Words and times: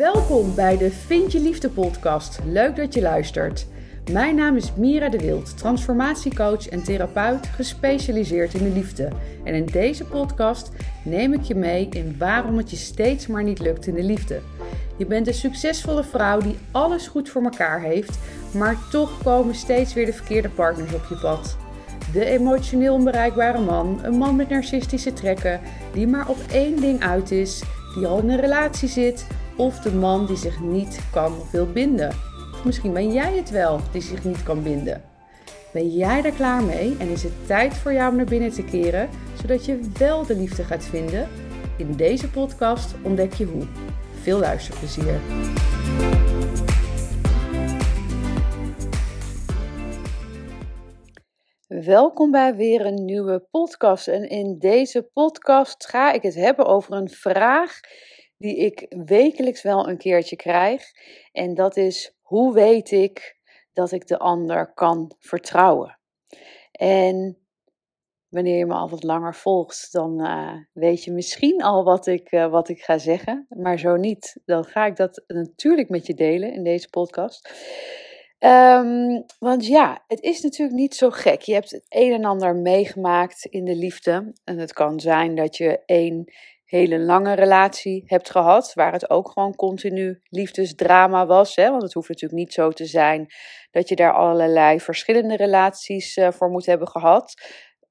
Welkom 0.00 0.54
bij 0.54 0.76
de 0.76 0.90
Vind 0.90 1.32
je 1.32 1.40
Liefde 1.40 1.68
podcast. 1.68 2.38
Leuk 2.44 2.76
dat 2.76 2.94
je 2.94 3.00
luistert. 3.00 3.66
Mijn 4.12 4.36
naam 4.36 4.56
is 4.56 4.74
Mira 4.74 5.08
de 5.08 5.18
Wild, 5.18 5.58
transformatiecoach 5.58 6.68
en 6.68 6.82
therapeut 6.82 7.46
gespecialiseerd 7.46 8.54
in 8.54 8.62
de 8.62 8.70
liefde. 8.70 9.08
En 9.44 9.54
in 9.54 9.66
deze 9.66 10.04
podcast 10.04 10.70
neem 11.04 11.32
ik 11.32 11.42
je 11.42 11.54
mee 11.54 11.88
in 11.90 12.14
waarom 12.18 12.56
het 12.56 12.70
je 12.70 12.76
steeds 12.76 13.26
maar 13.26 13.42
niet 13.42 13.58
lukt 13.58 13.86
in 13.86 13.94
de 13.94 14.02
liefde. 14.02 14.40
Je 14.96 15.06
bent 15.06 15.26
een 15.26 15.34
succesvolle 15.34 16.04
vrouw 16.04 16.40
die 16.40 16.58
alles 16.70 17.06
goed 17.06 17.28
voor 17.28 17.42
elkaar 17.42 17.80
heeft, 17.80 18.18
maar 18.54 18.76
toch 18.90 19.22
komen 19.22 19.54
steeds 19.54 19.94
weer 19.94 20.06
de 20.06 20.12
verkeerde 20.12 20.48
partners 20.48 20.94
op 20.94 21.04
je 21.08 21.16
pad. 21.16 21.56
De 22.12 22.24
emotioneel 22.24 22.94
onbereikbare 22.94 23.60
man, 23.60 24.00
een 24.02 24.18
man 24.18 24.36
met 24.36 24.48
narcistische 24.48 25.12
trekken, 25.12 25.60
die 25.92 26.06
maar 26.06 26.28
op 26.28 26.38
één 26.52 26.80
ding 26.80 27.02
uit 27.02 27.30
is, 27.30 27.62
die 27.94 28.06
al 28.06 28.18
in 28.18 28.30
een 28.30 28.40
relatie 28.40 28.88
zit, 28.88 29.26
of 29.56 29.78
de 29.78 29.92
man 29.92 30.26
die 30.26 30.36
zich 30.36 30.60
niet 30.60 31.00
kan 31.12 31.32
wil 31.52 31.66
binden. 31.66 32.16
Misschien 32.64 32.92
ben 32.92 33.12
jij 33.12 33.36
het 33.36 33.50
wel 33.50 33.80
die 33.92 34.02
zich 34.02 34.24
niet 34.24 34.42
kan 34.42 34.62
binden. 34.62 35.02
Ben 35.72 35.88
jij 35.88 36.24
er 36.24 36.32
klaar 36.32 36.62
mee 36.62 36.96
en 36.98 37.08
is 37.08 37.22
het 37.22 37.46
tijd 37.46 37.74
voor 37.74 37.92
jou 37.92 38.10
om 38.10 38.16
naar 38.16 38.26
binnen 38.26 38.50
te 38.50 38.64
keren, 38.64 39.08
zodat 39.40 39.64
je 39.64 39.90
wel 39.98 40.26
de 40.26 40.36
liefde 40.36 40.64
gaat 40.64 40.84
vinden? 40.84 41.28
In 41.76 41.96
deze 41.96 42.30
podcast 42.30 42.94
ontdek 43.02 43.32
je 43.32 43.44
hoe. 43.44 43.66
Veel 44.22 44.38
luisterplezier. 44.38 45.20
Welkom 51.84 52.30
bij 52.30 52.56
weer 52.56 52.86
een 52.86 53.04
nieuwe 53.04 53.46
podcast. 53.50 54.08
En 54.08 54.28
in 54.28 54.58
deze 54.58 55.02
podcast 55.02 55.86
ga 55.86 56.12
ik 56.12 56.22
het 56.22 56.34
hebben 56.34 56.66
over 56.66 56.92
een 56.92 57.08
vraag 57.08 57.80
die 58.40 58.56
ik 58.56 58.86
wekelijks 58.88 59.62
wel 59.62 59.88
een 59.88 59.98
keertje 59.98 60.36
krijg. 60.36 60.84
En 61.32 61.54
dat 61.54 61.76
is: 61.76 62.14
hoe 62.20 62.54
weet 62.54 62.90
ik 62.90 63.38
dat 63.72 63.92
ik 63.92 64.06
de 64.06 64.18
ander 64.18 64.72
kan 64.74 65.14
vertrouwen? 65.18 65.98
En 66.72 67.38
wanneer 68.28 68.56
je 68.56 68.66
me 68.66 68.74
al 68.74 68.88
wat 68.88 69.02
langer 69.02 69.34
volgt, 69.34 69.92
dan 69.92 70.20
uh, 70.20 70.54
weet 70.72 71.04
je 71.04 71.12
misschien 71.12 71.62
al 71.62 71.84
wat 71.84 72.06
ik, 72.06 72.32
uh, 72.32 72.50
wat 72.50 72.68
ik 72.68 72.82
ga 72.82 72.98
zeggen. 72.98 73.46
Maar 73.48 73.78
zo 73.78 73.96
niet, 73.96 74.40
dan 74.44 74.64
ga 74.64 74.86
ik 74.86 74.96
dat 74.96 75.24
natuurlijk 75.26 75.88
met 75.88 76.06
je 76.06 76.14
delen 76.14 76.52
in 76.52 76.64
deze 76.64 76.88
podcast. 76.88 77.50
Um, 78.38 79.24
want 79.38 79.66
ja, 79.66 80.04
het 80.06 80.20
is 80.20 80.40
natuurlijk 80.40 80.78
niet 80.78 80.94
zo 80.94 81.10
gek. 81.10 81.40
Je 81.40 81.52
hebt 81.52 81.70
het 81.70 81.86
een 81.88 82.12
en 82.12 82.24
ander 82.24 82.56
meegemaakt 82.56 83.44
in 83.44 83.64
de 83.64 83.74
liefde. 83.74 84.32
En 84.44 84.58
het 84.58 84.72
kan 84.72 85.00
zijn 85.00 85.34
dat 85.34 85.56
je 85.56 85.82
één 85.84 86.32
hele 86.70 86.98
lange 86.98 87.34
relatie 87.34 88.02
hebt 88.06 88.30
gehad, 88.30 88.72
waar 88.74 88.92
het 88.92 89.10
ook 89.10 89.30
gewoon 89.30 89.54
continu 89.54 90.20
liefdesdrama 90.28 91.26
was. 91.26 91.56
Hè? 91.56 91.70
Want 91.70 91.82
het 91.82 91.92
hoeft 91.92 92.08
natuurlijk 92.08 92.40
niet 92.40 92.52
zo 92.52 92.70
te 92.70 92.86
zijn 92.86 93.26
dat 93.70 93.88
je 93.88 93.96
daar 93.96 94.12
allerlei 94.12 94.80
verschillende 94.80 95.36
relaties 95.36 96.16
uh, 96.16 96.30
voor 96.30 96.50
moet 96.50 96.66
hebben 96.66 96.88
gehad. 96.88 97.34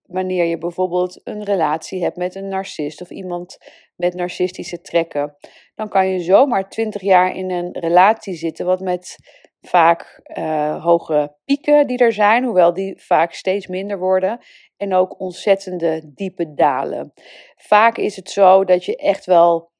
Wanneer 0.01 0.45
je 0.45 0.57
bijvoorbeeld 0.57 1.21
een 1.23 1.43
relatie 1.43 2.03
hebt 2.03 2.17
met 2.17 2.35
een 2.35 2.47
narcist 2.47 3.01
of 3.01 3.09
iemand 3.09 3.57
met 3.95 4.13
narcistische 4.13 4.81
trekken, 4.81 5.35
dan 5.75 5.89
kan 5.89 6.07
je 6.07 6.19
zomaar 6.19 6.69
twintig 6.69 7.01
jaar 7.01 7.35
in 7.35 7.51
een 7.51 7.71
relatie 7.79 8.33
zitten, 8.33 8.65
wat 8.65 8.79
met 8.79 9.15
vaak 9.61 10.21
uh, 10.37 10.83
hoge 10.83 11.35
pieken 11.45 11.87
die 11.87 11.97
er 11.97 12.13
zijn, 12.13 12.43
hoewel 12.43 12.73
die 12.73 13.01
vaak 13.01 13.33
steeds 13.33 13.67
minder 13.67 13.99
worden. 13.99 14.39
En 14.77 14.93
ook 14.93 15.19
ontzettende 15.19 16.11
diepe 16.13 16.53
dalen. 16.53 17.13
Vaak 17.55 17.97
is 17.97 18.15
het 18.15 18.29
zo 18.29 18.65
dat 18.65 18.85
je 18.85 18.95
echt 18.95 19.25
wel 19.25 19.71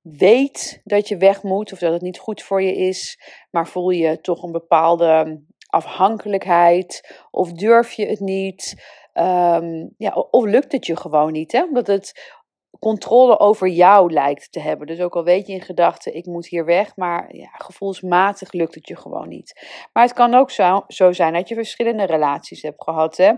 weet 0.00 0.80
dat 0.84 1.08
je 1.08 1.16
weg 1.16 1.42
moet 1.42 1.72
of 1.72 1.78
dat 1.78 1.92
het 1.92 2.02
niet 2.02 2.18
goed 2.18 2.42
voor 2.42 2.62
je 2.62 2.76
is, 2.76 3.18
maar 3.50 3.68
voel 3.68 3.90
je 3.90 4.20
toch 4.20 4.42
een 4.42 4.52
bepaalde 4.52 5.42
afhankelijkheid 5.66 7.16
of 7.30 7.52
durf 7.52 7.92
je 7.92 8.06
het 8.06 8.20
niet. 8.20 8.74
Um, 9.14 9.94
ja, 9.96 10.12
of 10.30 10.44
lukt 10.44 10.72
het 10.72 10.86
je 10.86 10.96
gewoon 10.96 11.32
niet, 11.32 11.52
hè? 11.52 11.62
omdat 11.62 11.86
het 11.86 12.34
controle 12.78 13.38
over 13.38 13.68
jou 13.68 14.12
lijkt 14.12 14.52
te 14.52 14.60
hebben. 14.60 14.86
Dus 14.86 15.00
ook 15.00 15.16
al 15.16 15.24
weet 15.24 15.46
je 15.46 15.52
in 15.52 15.60
gedachten, 15.60 16.14
ik 16.14 16.26
moet 16.26 16.46
hier 16.46 16.64
weg, 16.64 16.96
maar 16.96 17.36
ja, 17.36 17.50
gevoelsmatig 17.52 18.52
lukt 18.52 18.74
het 18.74 18.88
je 18.88 18.96
gewoon 18.96 19.28
niet. 19.28 19.66
Maar 19.92 20.02
het 20.02 20.12
kan 20.12 20.34
ook 20.34 20.50
zo, 20.86 21.12
zijn 21.12 21.32
dat 21.32 21.48
je 21.48 21.54
verschillende 21.54 22.04
relaties 22.04 22.62
hebt 22.62 22.82
gehad. 22.82 23.16
Hè? 23.16 23.32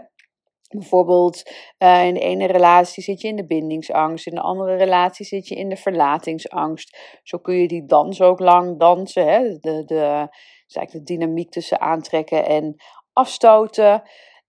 Bijvoorbeeld 0.69 1.51
uh, 1.79 2.07
in 2.07 2.15
de 2.15 2.21
ene 2.21 2.47
relatie 2.47 3.03
zit 3.03 3.21
je 3.21 3.29
in 3.29 3.37
de 3.37 3.47
bindingsangst, 3.47 4.27
in 4.27 4.35
de 4.35 4.41
andere 4.41 4.77
relatie 4.77 5.27
zit 5.27 5.49
je 5.49 5.55
in 5.55 5.69
de 5.69 5.77
verlatingsangst. 5.77 6.99
Zo 7.23 7.39
kun 7.39 7.55
je 7.55 7.69
die 7.69 7.87
dans 7.87 8.21
ook 8.21 8.41
lang 8.41 8.79
dansen. 8.79 9.27
Hè? 9.27 9.43
De, 9.43 9.85
de, 9.85 10.29
de 10.67 11.03
dynamiek 11.03 11.51
tussen 11.51 11.81
aantrekken 11.81 12.47
en 12.47 12.77
afstoten. 13.13 14.03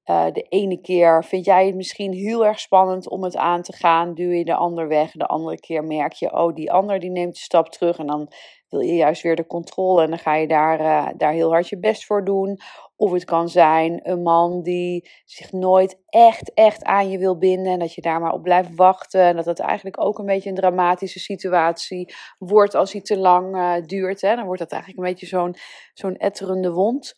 Uh, 0.09 0.25
de 0.31 0.41
ene 0.41 0.81
keer 0.81 1.25
vind 1.25 1.45
jij 1.45 1.65
het 1.65 1.75
misschien 1.75 2.13
heel 2.13 2.45
erg 2.45 2.59
spannend 2.59 3.09
om 3.09 3.23
het 3.23 3.35
aan 3.35 3.61
te 3.61 3.73
gaan, 3.73 4.13
duw 4.13 4.29
je 4.31 4.45
de 4.45 4.55
ander 4.55 4.87
weg. 4.87 5.11
De 5.11 5.25
andere 5.25 5.59
keer 5.59 5.83
merk 5.83 6.13
je, 6.13 6.33
oh, 6.33 6.55
die 6.55 6.71
ander 6.71 6.99
die 6.99 7.11
neemt 7.11 7.35
een 7.35 7.41
stap 7.41 7.69
terug 7.69 7.97
en 7.97 8.07
dan 8.07 8.31
wil 8.69 8.79
je 8.79 8.95
juist 8.95 9.21
weer 9.21 9.35
de 9.35 9.47
controle 9.47 10.03
en 10.03 10.09
dan 10.09 10.19
ga 10.19 10.35
je 10.35 10.47
daar, 10.47 10.79
uh, 10.79 11.07
daar 11.17 11.31
heel 11.31 11.51
hard 11.51 11.69
je 11.69 11.79
best 11.79 12.05
voor 12.05 12.25
doen. 12.25 12.59
Of 12.95 13.11
het 13.11 13.25
kan 13.25 13.49
zijn 13.49 13.99
een 14.03 14.21
man 14.21 14.61
die 14.61 15.09
zich 15.25 15.51
nooit 15.51 16.01
echt, 16.09 16.53
echt 16.53 16.83
aan 16.83 17.09
je 17.09 17.17
wil 17.17 17.37
binden. 17.37 17.71
En 17.71 17.79
dat 17.79 17.93
je 17.93 18.01
daar 18.01 18.19
maar 18.21 18.33
op 18.33 18.43
blijft 18.43 18.75
wachten. 18.75 19.21
En 19.21 19.35
dat 19.35 19.45
dat 19.45 19.59
eigenlijk 19.59 20.01
ook 20.01 20.17
een 20.17 20.25
beetje 20.25 20.49
een 20.49 20.55
dramatische 20.55 21.19
situatie 21.19 22.13
wordt 22.37 22.75
als 22.75 22.91
hij 22.91 23.01
te 23.01 23.17
lang 23.17 23.55
uh, 23.55 23.73
duurt. 23.85 24.21
Hè. 24.21 24.35
Dan 24.35 24.45
wordt 24.45 24.59
dat 24.59 24.71
eigenlijk 24.71 25.01
een 25.01 25.13
beetje 25.13 25.27
zo'n 25.27 25.55
zo'n 25.93 26.17
etterende 26.17 26.71
wond. 26.71 27.15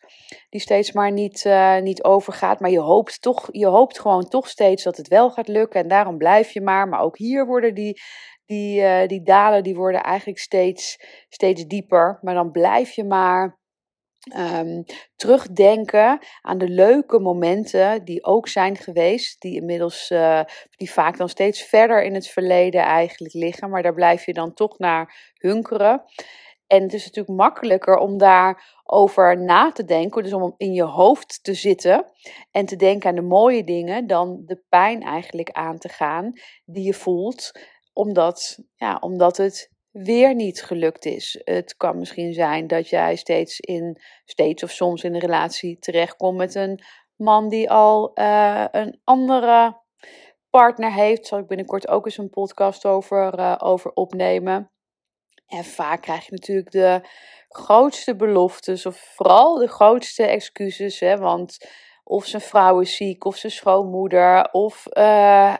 Die 0.50 0.62
steeds 0.62 0.92
maar 0.92 1.12
niet, 1.12 1.46
uh, 1.46 1.80
niet 1.80 2.04
overgaat. 2.04 2.60
Maar 2.60 2.72
je 2.72 2.80
hoopt, 2.80 3.22
toch, 3.22 3.48
je 3.52 3.68
hoopt 3.68 4.00
gewoon 4.00 4.28
toch 4.28 4.48
steeds 4.48 4.84
dat 4.84 4.98
het 4.98 5.08
wel 5.08 5.32
gaat 5.32 5.48
lukken. 5.48 5.82
En 5.82 5.88
daarom 5.88 6.18
blijf 6.18 6.52
je 6.52 6.62
maar. 6.62 6.88
Maar 6.88 7.02
ook 7.02 7.18
hier 7.18 7.46
worden 7.46 7.74
die, 7.74 8.02
die, 8.52 8.82
uh, 8.82 9.08
die 9.08 9.24
dalen 9.24 9.64
die 9.64 9.76
worden 9.76 10.04
eigenlijk 10.04 10.40
steeds, 10.40 11.00
steeds 11.30 11.66
dieper. 11.66 12.20
Maar 12.22 12.34
dan 12.34 12.52
blijf 12.52 12.92
je 12.92 13.04
maar 13.04 13.60
Um, 14.38 14.84
terugdenken 15.16 16.20
aan 16.42 16.58
de 16.58 16.70
leuke 16.70 17.20
momenten 17.20 18.06
die 18.06 18.24
ook 18.24 18.48
zijn 18.48 18.76
geweest, 18.76 19.42
die 19.42 19.56
inmiddels, 19.56 20.10
uh, 20.12 20.42
die 20.76 20.92
vaak 20.92 21.18
dan 21.18 21.30
steeds 21.30 21.64
verder 21.64 22.04
in 22.04 22.14
het 22.14 22.28
verleden 22.28 22.82
eigenlijk 22.82 23.34
liggen, 23.34 23.70
maar 23.70 23.84
daar 23.84 23.94
blijf 23.94 24.26
je 24.26 24.34
dan 24.34 24.54
toch 24.54 24.78
naar 24.80 25.34
hunkeren. 25.34 26.04
En 26.68 26.82
het 26.82 26.94
is 26.94 27.06
natuurlijk 27.06 27.38
makkelijker 27.38 27.96
om 27.98 28.18
daarover 28.18 29.44
na 29.44 29.72
te 29.72 29.86
denken, 29.86 30.24
dus 30.24 30.34
om 30.34 30.54
in 30.58 30.74
je 30.74 30.84
hoofd 30.84 31.40
te 31.44 31.54
zitten 31.54 32.06
en 32.52 32.66
te 32.66 32.76
denken 32.76 33.10
aan 33.10 33.16
de 33.16 33.22
mooie 33.22 33.64
dingen, 33.64 34.08
dan 34.08 34.42
de 34.46 34.64
pijn 34.70 35.02
eigenlijk 35.02 35.50
aan 35.52 35.78
te 35.78 35.90
gaan 35.90 36.32
die 36.66 36.84
je 36.84 36.94
voelt, 36.94 37.52
omdat, 37.94 38.60
ja, 38.76 38.98
omdat 39.00 39.38
het 39.38 39.70
weer 39.92 40.36
niet 40.36 40.64
gelukt 40.64 41.06
is. 41.06 41.42
Het 41.44 41.78
kan 41.78 41.98
misschien 41.98 42.34
zijn 42.34 42.68
dat 42.68 42.90
jij 42.90 43.16
steeds 43.16 43.60
in, 43.60 44.02
steeds 44.26 44.64
of 44.64 44.72
soms 44.72 45.04
in 45.04 45.14
een 45.14 45.20
relatie 45.20 45.80
terechtkomt 45.80 46.38
met 46.38 46.56
een 46.56 46.80
man 47.16 47.50
die 47.50 47.72
al 47.72 48.12
uh, 48.14 48.66
een 48.72 49.00
andere 49.04 49.82
partner 50.50 50.94
heeft. 50.94 51.28
Zal 51.28 51.40
ik 51.40 51.48
binnenkort 51.48 51.88
ook 51.88 52.06
eens 52.06 52.18
een 52.18 52.30
podcast 52.30 52.86
over, 52.86 53.40
uh, 53.40 53.56
over 53.58 53.92
opnemen. 53.92 54.72
En 55.48 55.64
vaak 55.64 56.02
krijg 56.02 56.26
je 56.26 56.32
natuurlijk 56.32 56.72
de 56.72 57.02
grootste 57.48 58.16
beloftes, 58.16 58.86
of 58.86 58.98
vooral 58.98 59.56
de 59.56 59.68
grootste 59.68 60.24
excuses. 60.24 61.00
Hè, 61.00 61.18
want 61.18 61.58
of 62.12 62.26
zijn 62.26 62.42
vrouw 62.42 62.80
is 62.80 62.96
ziek, 62.96 63.26
of 63.26 63.36
zijn 63.36 63.52
schoonmoeder, 63.52 64.52
of 64.52 64.86
uh, 64.94 65.56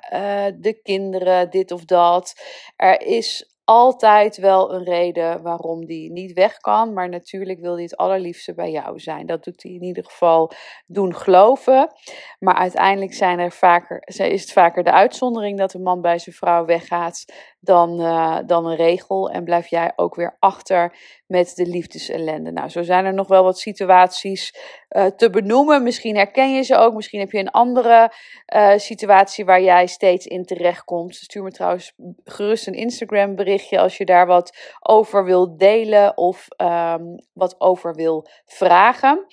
de 0.56 0.80
kinderen, 0.84 1.50
dit 1.50 1.72
of 1.72 1.86
dat. 1.86 2.42
Er 2.76 3.02
is 3.02 3.52
altijd 3.64 4.38
wel 4.38 4.74
een 4.74 4.84
reden 4.84 5.42
waarom 5.42 5.86
die 5.86 6.12
niet 6.12 6.34
weg 6.34 6.58
kan. 6.58 6.94
Maar 6.94 7.10
natuurlijk 7.10 7.60
wil 7.60 7.74
hij 7.74 7.84
het 7.84 7.98
allerliefste 7.98 8.54
bij 8.54 8.72
jou 8.72 9.00
zijn. 9.00 9.26
Dat 9.26 9.44
doet 9.44 9.64
hij 9.64 9.72
in 9.72 9.84
ieder 9.84 10.04
geval 10.06 10.52
doen 10.88 11.16
geloven. 11.16 11.92
Maar 12.40 12.56
uiteindelijk 12.56 13.14
zijn 13.14 13.40
er 13.40 13.52
vaker, 13.52 14.02
is 14.06 14.42
het 14.42 14.52
vaker 14.52 14.84
de 14.84 14.92
uitzondering 14.92 15.58
dat 15.58 15.74
een 15.74 15.82
man 15.82 16.02
bij 16.02 16.20
zijn 16.20 16.36
vrouw 16.36 16.66
weggaat 16.66 17.26
dan, 17.62 18.02
uh, 18.02 18.38
dan 18.46 18.66
een 18.66 18.76
regel. 18.76 19.30
En 19.30 19.44
blijf 19.44 19.68
jij 19.68 19.92
ook 19.96 20.16
weer 20.16 20.36
achter 20.40 20.96
met 21.28 21.56
de 21.56 21.66
liefdesellende. 21.66 22.52
Nou, 22.52 22.70
zo 22.70 22.84
zijn 22.84 23.06
er 23.06 23.14
nog 23.14 23.28
wel 23.28 23.44
wat 23.44 23.60
situaties 23.60 24.56
uh, 24.90 25.06
te 25.06 25.30
benoemen. 25.30 25.84
Misschien 25.84 26.16
herken 26.16 26.54
je 26.54 26.62
ze 26.62 26.76
ook. 26.76 26.94
Misschien 26.94 27.20
heb 27.20 27.32
je 27.32 27.40
een 27.40 27.52
andere 27.52 28.12
uh, 28.56 28.78
situatie 28.78 29.46
waar 29.46 29.62
jij 29.62 29.88
steeds 29.88 30.26
in 30.26 30.46
terecht 30.46 30.84
komt. 30.84 31.16
Stuur 31.16 31.44
me 31.44 31.52
trouwens 31.52 31.94
gerust 32.24 32.68
een 32.68 32.74
Instagram 32.74 33.36
berichtje 33.36 33.80
als 33.80 33.98
je 33.98 34.06
daar 34.06 34.28
wat 34.28 34.76
over 34.80 35.26
wil 35.26 35.58
delen 35.58 36.18
of 36.18 36.48
um, 36.58 37.16
wat 37.34 37.56
over 37.58 37.96
wil 37.96 38.28
vragen. 38.46 39.26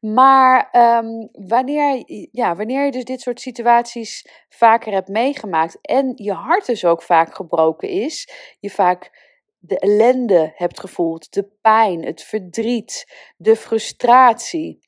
Maar 0.00 0.68
um, 0.72 1.28
wanneer, 1.32 2.02
ja, 2.30 2.56
wanneer 2.56 2.84
je 2.84 2.90
dus 2.90 3.04
dit 3.04 3.20
soort 3.20 3.40
situaties 3.40 4.26
vaker 4.48 4.92
hebt 4.92 5.08
meegemaakt 5.08 5.78
en 5.80 6.12
je 6.14 6.32
hart 6.32 6.66
dus 6.66 6.84
ook 6.84 7.02
vaak 7.02 7.34
gebroken 7.34 7.71
is, 7.80 8.28
je 8.60 8.70
vaak 8.70 9.30
de 9.58 9.78
ellende 9.78 10.52
hebt 10.54 10.80
gevoeld, 10.80 11.32
de 11.32 11.50
pijn, 11.60 12.04
het 12.04 12.22
verdriet, 12.22 13.06
de 13.36 13.56
frustratie. 13.56 14.78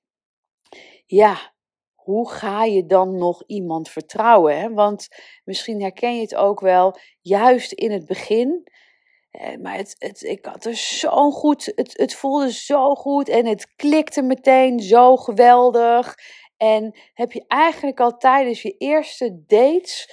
Ja, 1.06 1.54
hoe 1.94 2.30
ga 2.30 2.64
je 2.64 2.86
dan 2.86 3.16
nog 3.18 3.42
iemand 3.46 3.88
vertrouwen? 3.88 4.58
Hè? 4.58 4.72
Want 4.72 5.08
misschien 5.44 5.80
herken 5.80 6.14
je 6.14 6.20
het 6.20 6.34
ook 6.34 6.60
wel, 6.60 6.96
juist 7.20 7.72
in 7.72 7.90
het 7.90 8.06
begin. 8.06 8.72
Maar 9.60 9.76
het, 9.76 9.94
het, 9.98 10.22
ik 10.22 10.44
had 10.44 10.64
er 10.64 10.74
zo 10.74 11.30
goed, 11.30 11.72
het, 11.74 11.96
het 11.96 12.14
voelde 12.14 12.52
zo 12.52 12.94
goed 12.94 13.28
en 13.28 13.46
het 13.46 13.74
klikte 13.76 14.22
meteen 14.22 14.80
zo 14.80 15.16
geweldig. 15.16 16.14
En 16.56 16.98
heb 17.14 17.32
je 17.32 17.44
eigenlijk 17.46 18.00
al 18.00 18.16
tijdens 18.16 18.62
je 18.62 18.76
eerste 18.76 19.44
dates 19.46 20.10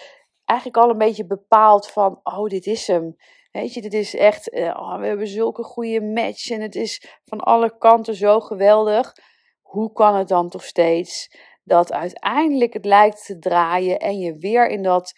eigenlijk 0.52 0.78
al 0.78 0.90
een 0.90 0.98
beetje 0.98 1.26
bepaald 1.26 1.92
van, 1.92 2.20
oh, 2.24 2.46
dit 2.46 2.66
is 2.66 2.88
hem. 2.88 3.16
Weet 3.52 3.74
je, 3.74 3.82
dit 3.82 3.94
is 3.94 4.16
echt, 4.16 4.54
uh, 4.54 4.68
oh, 4.68 5.00
we 5.00 5.08
hebben 5.08 5.28
zulke 5.28 5.64
goede 5.64 6.02
match 6.02 6.50
en 6.50 6.62
het 6.62 6.76
is 6.76 7.20
van 7.26 7.40
alle 7.40 7.78
kanten 7.78 8.16
zo 8.16 8.40
geweldig. 8.40 9.16
Hoe 9.62 9.92
kan 9.92 10.16
het 10.16 10.28
dan 10.28 10.50
toch 10.50 10.64
steeds 10.64 11.36
dat 11.64 11.92
uiteindelijk 11.92 12.74
het 12.74 12.86
lijkt 12.86 13.26
te 13.26 13.40
draaien 13.40 14.00
en 14.00 14.20
je 14.20 14.38
weer 14.38 14.70
in 14.70 14.84
dat, 14.84 15.14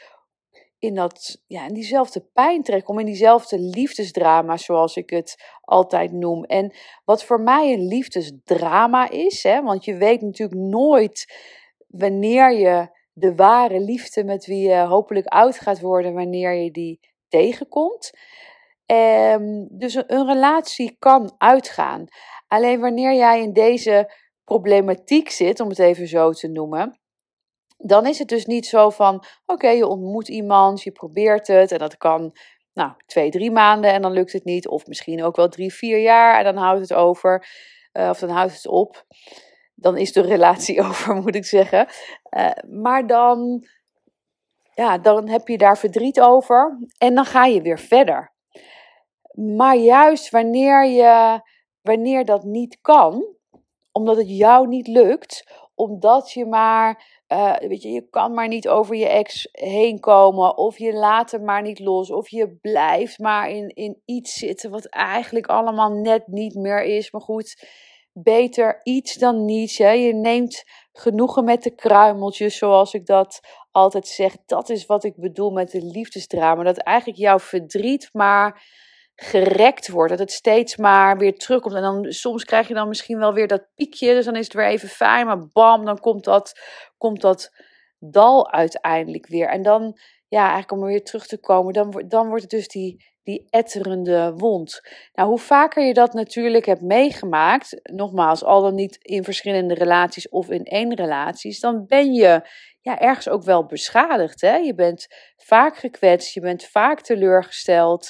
in 0.79 0.95
dat, 0.95 1.43
ja, 1.47 1.67
in 1.67 1.73
diezelfde 1.73 2.21
pijn 2.33 2.63
trekt, 2.63 2.87
om 2.87 2.99
in 2.99 3.05
diezelfde 3.05 3.59
liefdesdrama, 3.59 4.57
zoals 4.57 4.95
ik 4.95 5.09
het 5.09 5.55
altijd 5.61 6.11
noem. 6.11 6.43
En 6.43 6.73
wat 7.05 7.23
voor 7.23 7.41
mij 7.41 7.73
een 7.73 7.87
liefdesdrama 7.87 9.09
is, 9.09 9.43
hè, 9.43 9.61
want 9.61 9.85
je 9.85 9.95
weet 9.95 10.21
natuurlijk 10.21 10.59
nooit 10.59 11.33
wanneer 11.87 12.53
je 12.53 12.92
de 13.13 13.35
ware 13.35 13.79
liefde 13.79 14.23
met 14.23 14.45
wie 14.45 14.69
je 14.69 14.75
hopelijk 14.75 15.25
oud 15.25 15.59
gaat 15.59 15.79
worden, 15.79 16.13
wanneer 16.13 16.53
je 16.53 16.71
die 16.71 16.99
tegenkomt. 17.27 18.11
Um, 18.85 19.67
dus 19.71 19.95
een, 19.95 20.25
relatie 20.27 20.95
kan 20.99 21.35
uitgaan. 21.37 22.05
Alleen 22.47 22.79
wanneer 22.79 23.13
jij 23.13 23.41
in 23.41 23.53
deze 23.53 24.13
problematiek 24.43 25.29
zit, 25.29 25.59
om 25.59 25.69
het 25.69 25.79
even 25.79 26.07
zo 26.07 26.31
te 26.31 26.47
noemen, 26.47 26.99
dan 27.77 28.07
is 28.07 28.19
het 28.19 28.27
dus 28.27 28.45
niet 28.45 28.65
zo 28.65 28.89
van: 28.89 29.23
oké, 29.45 29.69
je 29.69 29.87
ontmoet 29.87 30.27
iemand, 30.27 30.81
je 30.81 30.91
probeert 30.91 31.47
het 31.47 31.71
en 31.71 31.79
dat 31.79 31.97
kan 31.97 32.37
nou, 32.73 32.91
twee, 33.05 33.29
drie 33.29 33.51
maanden 33.51 33.93
en 33.93 34.01
dan 34.01 34.11
lukt 34.11 34.33
het 34.33 34.43
niet, 34.43 34.67
of 34.67 34.87
misschien 34.87 35.23
ook 35.23 35.35
wel 35.35 35.49
drie, 35.49 35.73
vier 35.73 35.99
jaar 35.99 36.37
en 36.37 36.43
dan 36.43 36.63
houdt 36.63 36.81
het 36.81 36.93
over, 36.93 37.47
uh, 37.93 38.09
of 38.09 38.19
dan 38.19 38.29
houdt 38.29 38.53
het 38.53 38.67
op. 38.67 39.05
Dan 39.83 39.97
is 39.97 40.11
de 40.11 40.21
relatie 40.21 40.81
over, 40.87 41.15
moet 41.15 41.35
ik 41.35 41.45
zeggen. 41.45 41.87
Uh, 42.37 42.49
maar 42.69 43.07
dan, 43.07 43.67
ja, 44.73 44.97
dan 44.97 45.27
heb 45.27 45.47
je 45.47 45.57
daar 45.57 45.77
verdriet 45.77 46.21
over 46.21 46.77
en 46.97 47.15
dan 47.15 47.25
ga 47.25 47.45
je 47.45 47.61
weer 47.61 47.79
verder. 47.79 48.31
Maar 49.55 49.75
juist 49.75 50.29
wanneer, 50.29 50.85
je, 50.85 51.41
wanneer 51.81 52.25
dat 52.25 52.43
niet 52.43 52.77
kan, 52.81 53.25
omdat 53.91 54.17
het 54.17 54.37
jou 54.37 54.67
niet 54.67 54.87
lukt, 54.87 55.51
omdat 55.75 56.31
je 56.31 56.45
maar, 56.45 57.21
uh, 57.27 57.57
weet 57.57 57.81
je, 57.81 57.89
je 57.89 58.09
kan 58.09 58.33
maar 58.33 58.47
niet 58.47 58.67
over 58.67 58.95
je 58.95 59.07
ex 59.07 59.47
heen 59.51 59.99
komen, 59.99 60.57
of 60.57 60.77
je 60.77 60.93
laat 60.93 61.31
hem 61.31 61.43
maar 61.43 61.61
niet 61.61 61.79
los, 61.79 62.11
of 62.11 62.29
je 62.29 62.55
blijft 62.61 63.19
maar 63.19 63.49
in, 63.49 63.69
in 63.69 64.01
iets 64.05 64.33
zitten 64.33 64.71
wat 64.71 64.85
eigenlijk 64.85 65.47
allemaal 65.47 65.89
net 65.89 66.27
niet 66.27 66.55
meer 66.55 66.83
is. 66.83 67.11
Maar 67.11 67.21
goed, 67.21 67.67
beter 68.13 68.79
iets 68.83 69.15
dan 69.15 69.45
niets. 69.45 69.77
Hè? 69.77 69.91
Je 69.91 70.13
neemt 70.13 70.63
genoegen 70.91 71.43
met 71.43 71.63
de 71.63 71.75
kruimeltjes, 71.75 72.57
zoals 72.57 72.93
ik 72.93 73.05
dat 73.05 73.39
altijd 73.71 74.07
zeg. 74.07 74.35
Dat 74.45 74.69
is 74.69 74.85
wat 74.85 75.03
ik 75.03 75.15
bedoel 75.15 75.51
met 75.51 75.71
de 75.71 75.81
liefdesdrama. 75.81 76.63
Dat 76.63 76.77
eigenlijk 76.77 77.19
jouw 77.19 77.39
verdriet 77.39 78.09
maar 78.11 78.63
gerekt 79.15 79.89
wordt. 79.89 80.09
Dat 80.09 80.19
het 80.19 80.31
steeds 80.31 80.77
maar 80.77 81.17
weer 81.17 81.37
terugkomt. 81.37 81.75
En 81.75 81.81
dan 81.81 82.11
soms 82.11 82.45
krijg 82.45 82.67
je 82.67 82.73
dan 82.73 82.87
misschien 82.87 83.19
wel 83.19 83.33
weer 83.33 83.47
dat 83.47 83.67
piekje. 83.75 84.13
Dus 84.13 84.25
dan 84.25 84.35
is 84.35 84.45
het 84.45 84.53
weer 84.53 84.67
even 84.67 84.89
fijn. 84.89 85.25
Maar 85.25 85.47
bam, 85.47 85.85
dan 85.85 85.99
komt 85.99 86.23
dat, 86.23 86.59
komt 86.97 87.21
dat 87.21 87.51
dal 87.99 88.51
uiteindelijk 88.51 89.27
weer. 89.27 89.47
En 89.47 89.61
dan, 89.61 89.99
ja, 90.27 90.41
eigenlijk 90.41 90.71
om 90.71 90.83
weer 90.83 91.03
terug 91.03 91.27
te 91.27 91.39
komen, 91.39 91.73
dan, 91.73 92.03
dan 92.07 92.27
wordt 92.27 92.41
het 92.41 92.51
dus 92.51 92.67
die, 92.67 93.12
die 93.23 93.47
etterende 93.49 94.33
wond. 94.35 94.81
Nou, 95.13 95.29
hoe 95.29 95.39
vaker 95.39 95.85
je 95.85 95.93
dat 95.93 96.13
natuurlijk 96.13 96.65
hebt 96.65 96.81
meegemaakt, 96.81 97.79
nogmaals, 97.83 98.43
al 98.43 98.61
dan 98.61 98.75
niet 98.75 98.97
in 99.01 99.23
verschillende 99.23 99.73
relaties 99.73 100.29
of 100.29 100.49
in 100.49 100.63
één 100.63 100.95
relaties, 100.95 101.59
dan 101.59 101.85
ben 101.87 102.13
je 102.13 102.41
ja, 102.81 102.99
ergens 102.99 103.29
ook 103.29 103.43
wel 103.43 103.65
beschadigd. 103.65 104.41
Hè? 104.41 104.55
Je 104.55 104.75
bent 104.75 105.07
vaak 105.37 105.77
gekwetst, 105.77 106.33
je 106.33 106.41
bent 106.41 106.63
vaak 106.63 107.01
teleurgesteld. 107.01 108.09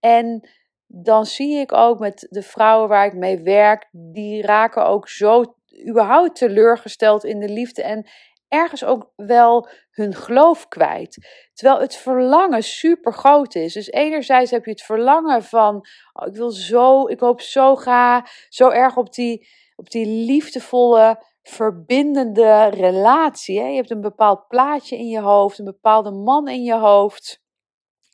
En 0.00 0.48
dan 0.86 1.26
zie 1.26 1.58
ik 1.58 1.72
ook 1.72 1.98
met 1.98 2.26
de 2.30 2.42
vrouwen 2.42 2.88
waar 2.88 3.06
ik 3.06 3.14
mee 3.14 3.42
werk, 3.42 3.88
die 3.90 4.42
raken 4.42 4.86
ook 4.86 5.08
zo 5.08 5.54
überhaupt 5.88 6.36
teleurgesteld 6.36 7.24
in 7.24 7.38
de 7.38 7.48
liefde 7.48 7.82
en 7.82 8.06
ergens 8.52 8.84
ook 8.84 9.12
wel 9.16 9.68
hun 9.90 10.14
geloof 10.14 10.68
kwijt. 10.68 11.28
Terwijl 11.52 11.80
het 11.80 11.96
verlangen 11.96 12.62
super 12.62 13.12
groot 13.12 13.54
is. 13.54 13.72
Dus 13.72 13.90
enerzijds 13.90 14.50
heb 14.50 14.64
je 14.64 14.70
het 14.70 14.82
verlangen 14.82 15.42
van, 15.42 15.86
oh, 16.12 16.26
ik 16.26 16.34
wil 16.34 16.50
zo, 16.50 17.06
ik 17.06 17.20
hoop 17.20 17.40
zo 17.40 17.76
graag, 17.76 18.30
zo 18.48 18.68
erg 18.68 18.96
op 18.96 19.12
die, 19.12 19.48
op 19.76 19.90
die 19.90 20.06
liefdevolle, 20.06 21.24
verbindende 21.42 22.64
relatie. 22.64 23.60
Hè? 23.60 23.66
Je 23.66 23.76
hebt 23.76 23.90
een 23.90 24.00
bepaald 24.00 24.48
plaatje 24.48 24.96
in 24.96 25.08
je 25.08 25.20
hoofd, 25.20 25.58
een 25.58 25.64
bepaalde 25.64 26.10
man 26.10 26.48
in 26.48 26.62
je 26.62 26.76
hoofd. 26.76 27.42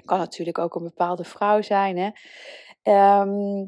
Kan 0.04 0.18
natuurlijk 0.18 0.58
ook 0.58 0.74
een 0.74 0.84
bepaalde 0.84 1.24
vrouw 1.24 1.62
zijn. 1.62 1.96
Hè? 1.96 2.10
Ehm, 2.82 3.66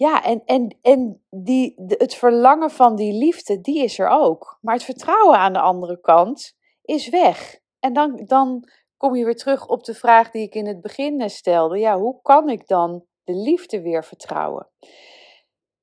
ja, 0.00 0.24
en, 0.24 0.42
en, 0.44 0.78
en 0.82 1.22
die, 1.30 1.74
het 1.86 2.14
verlangen 2.14 2.70
van 2.70 2.96
die 2.96 3.12
liefde, 3.12 3.60
die 3.60 3.82
is 3.82 3.98
er 3.98 4.08
ook. 4.08 4.58
Maar 4.60 4.74
het 4.74 4.84
vertrouwen 4.84 5.38
aan 5.38 5.52
de 5.52 5.60
andere 5.60 6.00
kant 6.00 6.56
is 6.82 7.08
weg. 7.08 7.58
En 7.78 7.92
dan, 7.92 8.24
dan 8.24 8.68
kom 8.96 9.16
je 9.16 9.24
weer 9.24 9.36
terug 9.36 9.66
op 9.66 9.84
de 9.84 9.94
vraag 9.94 10.30
die 10.30 10.42
ik 10.42 10.54
in 10.54 10.66
het 10.66 10.80
begin 10.80 11.30
stelde. 11.30 11.78
Ja, 11.78 11.98
hoe 11.98 12.22
kan 12.22 12.48
ik 12.48 12.66
dan 12.66 13.04
de 13.24 13.32
liefde 13.34 13.82
weer 13.82 14.04
vertrouwen? 14.04 14.68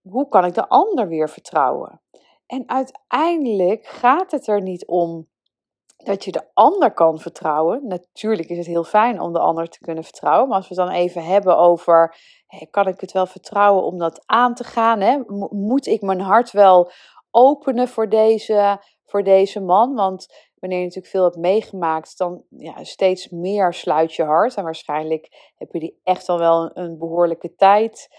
Hoe 0.01 0.27
kan 0.27 0.45
ik 0.45 0.53
de 0.53 0.67
ander 0.67 1.07
weer 1.07 1.29
vertrouwen? 1.29 2.01
En 2.45 2.69
uiteindelijk 2.69 3.85
gaat 3.85 4.31
het 4.31 4.47
er 4.47 4.61
niet 4.61 4.87
om 4.87 5.27
dat 5.97 6.23
je 6.23 6.31
de 6.31 6.44
ander 6.53 6.93
kan 6.93 7.19
vertrouwen. 7.19 7.88
Natuurlijk 7.88 8.50
is 8.50 8.57
het 8.57 8.65
heel 8.65 8.83
fijn 8.83 9.19
om 9.19 9.33
de 9.33 9.39
ander 9.39 9.69
te 9.69 9.79
kunnen 9.79 10.03
vertrouwen. 10.03 10.48
Maar 10.48 10.57
als 10.57 10.67
we 10.67 10.75
het 10.75 10.86
dan 10.86 10.95
even 10.95 11.24
hebben 11.24 11.57
over, 11.57 12.15
kan 12.69 12.88
ik 12.88 13.01
het 13.01 13.12
wel 13.12 13.25
vertrouwen 13.25 13.83
om 13.83 13.98
dat 13.98 14.24
aan 14.25 14.53
te 14.53 14.63
gaan? 14.63 15.00
Hè? 15.00 15.17
Moet 15.50 15.88
ik 15.88 16.01
mijn 16.01 16.22
hart 16.22 16.51
wel 16.51 16.91
openen 17.31 17.88
voor 17.88 18.10
deze, 18.10 18.81
voor 19.05 19.24
deze 19.24 19.60
man? 19.60 19.95
Want 19.95 20.27
wanneer 20.60 20.77
je 20.77 20.86
natuurlijk 20.86 21.13
veel 21.13 21.24
hebt 21.24 21.38
meegemaakt, 21.38 22.17
dan 22.17 22.43
ja, 22.50 22.83
steeds 22.83 23.29
meer 23.29 23.74
sluit 23.74 24.13
je 24.13 24.24
hart. 24.24 24.55
En 24.55 24.63
waarschijnlijk 24.63 25.51
heb 25.55 25.72
je 25.72 25.79
die 25.79 26.00
echt 26.03 26.29
al 26.29 26.39
wel 26.39 26.72
een, 26.74 26.98
behoorlijke 26.98 27.55
tijd 27.55 28.10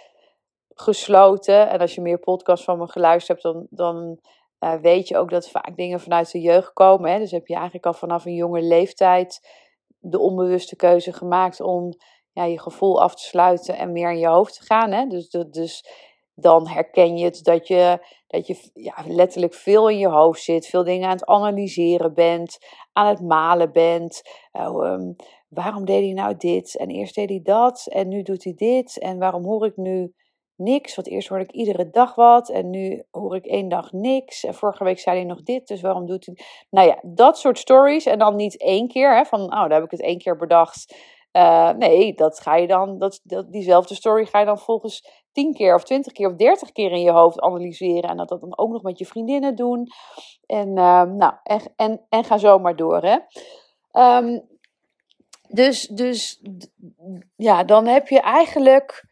gesloten. 0.68 1.68
En 1.68 1.78
als 1.78 1.94
je 1.94 2.00
meer 2.00 2.18
podcasts 2.18 2.64
van 2.64 2.78
me 2.78 2.88
geluisterd 2.88 3.42
hebt, 3.42 3.54
dan, 3.54 3.66
dan 3.70 4.18
uh, 4.60 4.74
weet 4.74 5.08
je 5.08 5.16
ook 5.16 5.30
dat 5.30 5.48
vaak 5.48 5.76
dingen 5.76 6.00
vanuit 6.00 6.32
de 6.32 6.40
jeugd 6.40 6.72
komen. 6.72 7.12
Hè? 7.12 7.18
Dus 7.18 7.30
heb 7.30 7.46
je 7.46 7.54
eigenlijk 7.54 7.86
al 7.86 7.92
vanaf 7.92 8.24
een 8.24 8.34
jonge 8.34 8.62
leeftijd 8.62 9.48
de 9.98 10.18
onbewuste 10.18 10.76
keuze 10.76 11.12
gemaakt 11.12 11.60
om 11.60 11.92
ja, 12.32 12.44
je 12.44 12.60
gevoel 12.60 13.02
af 13.02 13.14
te 13.14 13.22
sluiten 13.22 13.76
en 13.76 13.92
meer 13.92 14.10
in 14.10 14.18
je 14.18 14.28
hoofd 14.28 14.54
te 14.54 14.64
gaan. 14.64 14.92
Hè? 14.92 15.06
Dus, 15.06 15.28
dus 15.50 15.84
dan 16.34 16.68
herken 16.68 17.16
je 17.16 17.24
het 17.24 17.44
dat 17.44 17.66
je, 17.66 18.06
dat 18.26 18.46
je 18.46 18.70
ja, 18.72 18.94
letterlijk 19.06 19.54
veel 19.54 19.88
in 19.88 19.98
je 19.98 20.08
hoofd 20.08 20.42
zit, 20.42 20.66
veel 20.66 20.84
dingen 20.84 21.04
aan 21.04 21.14
het 21.14 21.26
analyseren 21.26 22.14
bent, 22.14 22.58
aan 22.92 23.06
het 23.06 23.20
malen 23.20 23.72
bent. 23.72 24.22
Uh, 24.52 24.96
waarom 25.48 25.84
deed 25.84 26.02
hij 26.02 26.12
nou 26.12 26.36
dit? 26.36 26.76
En 26.76 26.88
eerst 26.88 27.14
deed 27.14 27.28
hij 27.28 27.40
dat 27.42 27.86
en 27.86 28.08
nu 28.08 28.22
doet 28.22 28.44
hij 28.44 28.54
dit. 28.54 28.98
En 28.98 29.18
waarom 29.18 29.44
hoor 29.44 29.66
ik 29.66 29.76
nu 29.76 30.14
niks. 30.58 30.94
Want 30.94 31.08
eerst 31.08 31.28
hoorde 31.28 31.44
ik 31.44 31.52
iedere 31.52 31.90
dag 31.90 32.14
wat 32.14 32.48
en 32.48 32.70
nu 32.70 33.04
hoor 33.10 33.36
ik 33.36 33.46
één 33.46 33.68
dag 33.68 33.92
niks. 33.92 34.44
En 34.44 34.54
vorige 34.54 34.84
week 34.84 34.98
zei 34.98 35.16
hij 35.16 35.24
nog 35.24 35.42
dit, 35.42 35.66
dus 35.66 35.80
waarom 35.80 36.06
doet 36.06 36.26
hij... 36.26 36.38
Nou 36.70 36.88
ja, 36.88 36.98
dat 37.02 37.38
soort 37.38 37.58
stories. 37.58 38.06
En 38.06 38.18
dan 38.18 38.36
niet 38.36 38.60
één 38.60 38.88
keer, 38.88 39.16
hè, 39.16 39.24
van 39.24 39.40
oh, 39.40 39.50
daar 39.50 39.72
heb 39.72 39.84
ik 39.84 39.90
het 39.90 40.02
één 40.02 40.18
keer 40.18 40.36
bedacht. 40.36 40.96
Uh, 41.32 41.70
nee, 41.70 42.14
dat 42.14 42.40
ga 42.40 42.56
je 42.56 42.66
dan, 42.66 42.98
dat, 42.98 43.20
dat, 43.22 43.52
diezelfde 43.52 43.94
story 43.94 44.24
ga 44.24 44.38
je 44.38 44.46
dan 44.46 44.58
volgens 44.58 45.26
tien 45.32 45.54
keer 45.54 45.74
of 45.74 45.84
twintig 45.84 46.12
keer 46.12 46.28
of 46.28 46.36
dertig 46.36 46.72
keer 46.72 46.90
in 46.90 47.00
je 47.00 47.10
hoofd 47.10 47.40
analyseren. 47.40 48.10
En 48.10 48.16
dat 48.16 48.28
dat 48.28 48.40
dan 48.40 48.58
ook 48.58 48.70
nog 48.70 48.82
met 48.82 48.98
je 48.98 49.06
vriendinnen 49.06 49.54
doen. 49.54 49.86
En, 50.46 50.68
uh, 50.68 51.02
nou, 51.02 51.32
en, 51.76 52.04
en, 52.08 52.24
ga 52.24 52.38
zo 52.38 52.58
maar 52.58 52.76
door, 52.76 53.02
hè. 53.02 53.18
Um, 54.16 54.46
dus, 55.48 55.86
dus 55.86 56.42
ja, 57.36 57.64
dan 57.64 57.86
heb 57.86 58.08
je 58.08 58.20
eigenlijk 58.20 59.07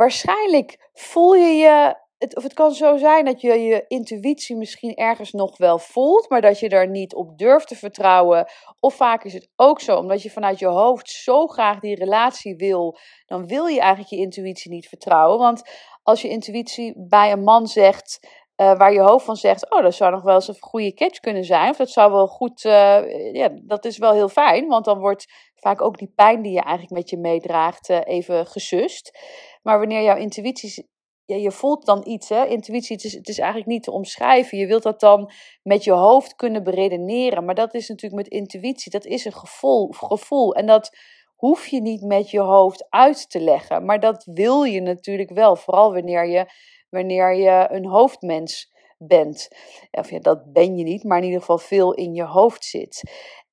Waarschijnlijk 0.00 0.90
voel 0.92 1.34
je 1.34 1.54
je 1.54 1.94
het, 2.18 2.36
of 2.36 2.42
het 2.42 2.54
kan 2.54 2.72
zo 2.72 2.96
zijn 2.96 3.24
dat 3.24 3.40
je 3.40 3.52
je 3.60 3.84
intuïtie 3.88 4.56
misschien 4.56 4.94
ergens 4.94 5.32
nog 5.32 5.56
wel 5.56 5.78
voelt, 5.78 6.28
maar 6.28 6.40
dat 6.40 6.58
je 6.58 6.68
daar 6.68 6.88
niet 6.88 7.14
op 7.14 7.38
durft 7.38 7.68
te 7.68 7.76
vertrouwen. 7.76 8.50
Of 8.78 8.94
vaak 8.94 9.24
is 9.24 9.32
het 9.32 9.48
ook 9.56 9.80
zo, 9.80 9.96
omdat 9.96 10.22
je 10.22 10.30
vanuit 10.30 10.58
je 10.58 10.66
hoofd 10.66 11.10
zo 11.10 11.46
graag 11.46 11.80
die 11.80 11.94
relatie 11.94 12.56
wil, 12.56 12.98
dan 13.26 13.46
wil 13.46 13.66
je 13.66 13.80
eigenlijk 13.80 14.10
je 14.10 14.16
intuïtie 14.16 14.70
niet 14.70 14.88
vertrouwen. 14.88 15.38
Want 15.38 15.62
als 16.02 16.22
je 16.22 16.28
intuïtie 16.28 16.94
bij 17.08 17.32
een 17.32 17.44
man 17.44 17.66
zegt, 17.66 18.18
uh, 18.56 18.76
waar 18.76 18.92
je 18.92 19.00
hoofd 19.00 19.24
van 19.24 19.36
zegt, 19.36 19.70
oh, 19.70 19.82
dat 19.82 19.94
zou 19.94 20.10
nog 20.10 20.22
wel 20.22 20.34
eens 20.34 20.48
een 20.48 20.56
goede 20.60 20.94
catch 20.94 21.18
kunnen 21.18 21.44
zijn. 21.44 21.70
Of 21.70 21.76
dat 21.76 21.90
zou 21.90 22.12
wel 22.12 22.26
goed, 22.26 22.64
uh, 22.64 23.32
ja, 23.32 23.48
dat 23.62 23.84
is 23.84 23.98
wel 23.98 24.12
heel 24.12 24.28
fijn. 24.28 24.68
Want 24.68 24.84
dan 24.84 24.98
wordt 24.98 25.26
vaak 25.54 25.82
ook 25.82 25.98
die 25.98 26.12
pijn 26.14 26.42
die 26.42 26.52
je 26.52 26.60
eigenlijk 26.60 26.92
met 26.92 27.10
je 27.10 27.18
meedraagt 27.18 27.88
uh, 27.88 27.98
even 28.04 28.46
gesust. 28.46 29.18
Maar 29.62 29.78
wanneer 29.78 30.02
jouw 30.02 30.16
intuïtie 30.16 30.88
ja, 31.30 31.36
je 31.36 31.50
voelt 31.50 31.86
dan 31.86 32.02
iets, 32.06 32.28
hè? 32.28 32.46
Intuïtie, 32.46 32.96
het 32.96 33.04
is, 33.04 33.12
het 33.12 33.28
is 33.28 33.38
eigenlijk 33.38 33.70
niet 33.70 33.82
te 33.82 33.90
omschrijven. 33.90 34.58
Je 34.58 34.66
wilt 34.66 34.82
dat 34.82 35.00
dan 35.00 35.30
met 35.62 35.84
je 35.84 35.92
hoofd 35.92 36.34
kunnen 36.34 36.64
beredeneren. 36.64 37.44
Maar 37.44 37.54
dat 37.54 37.74
is 37.74 37.88
natuurlijk 37.88 38.22
met 38.22 38.32
intuïtie, 38.32 38.90
dat 38.90 39.04
is 39.04 39.24
een 39.24 39.32
gevoel. 39.32 39.88
gevoel. 39.90 40.54
En 40.54 40.66
dat 40.66 40.96
hoef 41.36 41.66
je 41.66 41.80
niet 41.80 42.02
met 42.02 42.30
je 42.30 42.40
hoofd 42.40 42.86
uit 42.88 43.30
te 43.30 43.40
leggen. 43.40 43.84
Maar 43.84 44.00
dat 44.00 44.24
wil 44.24 44.62
je 44.62 44.80
natuurlijk 44.80 45.30
wel. 45.30 45.56
Vooral 45.56 45.92
wanneer 45.92 46.26
je, 46.26 46.46
wanneer 46.88 47.34
je 47.34 47.66
een 47.70 47.86
hoofdmens 47.86 48.72
bent. 48.98 49.48
Of 49.90 50.10
ja, 50.10 50.18
dat 50.18 50.52
ben 50.52 50.76
je 50.76 50.84
niet, 50.84 51.04
maar 51.04 51.18
in 51.18 51.24
ieder 51.24 51.40
geval 51.40 51.58
veel 51.58 51.94
in 51.94 52.14
je 52.14 52.24
hoofd 52.24 52.64
zit. 52.64 53.02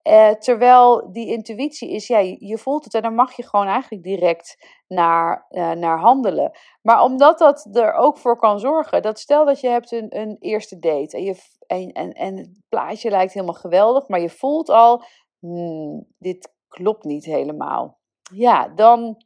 Eh, 0.07 0.29
terwijl 0.29 1.11
die 1.11 1.27
intuïtie 1.27 1.89
is, 1.89 2.07
ja, 2.07 2.17
je 2.37 2.57
voelt 2.57 2.83
het 2.83 2.93
en 2.93 3.01
dan 3.01 3.15
mag 3.15 3.35
je 3.35 3.43
gewoon 3.43 3.67
eigenlijk 3.67 4.03
direct 4.03 4.57
naar, 4.87 5.45
uh, 5.49 5.71
naar 5.71 5.99
handelen. 5.99 6.51
Maar 6.81 7.01
omdat 7.03 7.37
dat 7.37 7.69
er 7.73 7.93
ook 7.93 8.17
voor 8.17 8.37
kan 8.37 8.59
zorgen, 8.59 9.01
dat 9.01 9.19
stel 9.19 9.45
dat 9.45 9.59
je 9.59 9.67
hebt 9.67 9.91
een, 9.91 10.19
een 10.19 10.37
eerste 10.39 10.79
date 10.79 11.17
en, 11.17 11.23
je, 11.23 11.35
en, 11.67 11.91
en, 11.91 12.11
en 12.11 12.37
het 12.37 12.49
plaatje 12.69 13.09
lijkt 13.09 13.33
helemaal 13.33 13.55
geweldig, 13.55 14.07
maar 14.07 14.19
je 14.19 14.29
voelt 14.29 14.69
al, 14.69 15.03
hmm, 15.39 16.07
dit 16.17 16.53
klopt 16.67 17.03
niet 17.03 17.25
helemaal. 17.25 17.97
Ja, 18.33 18.67
dan 18.67 19.21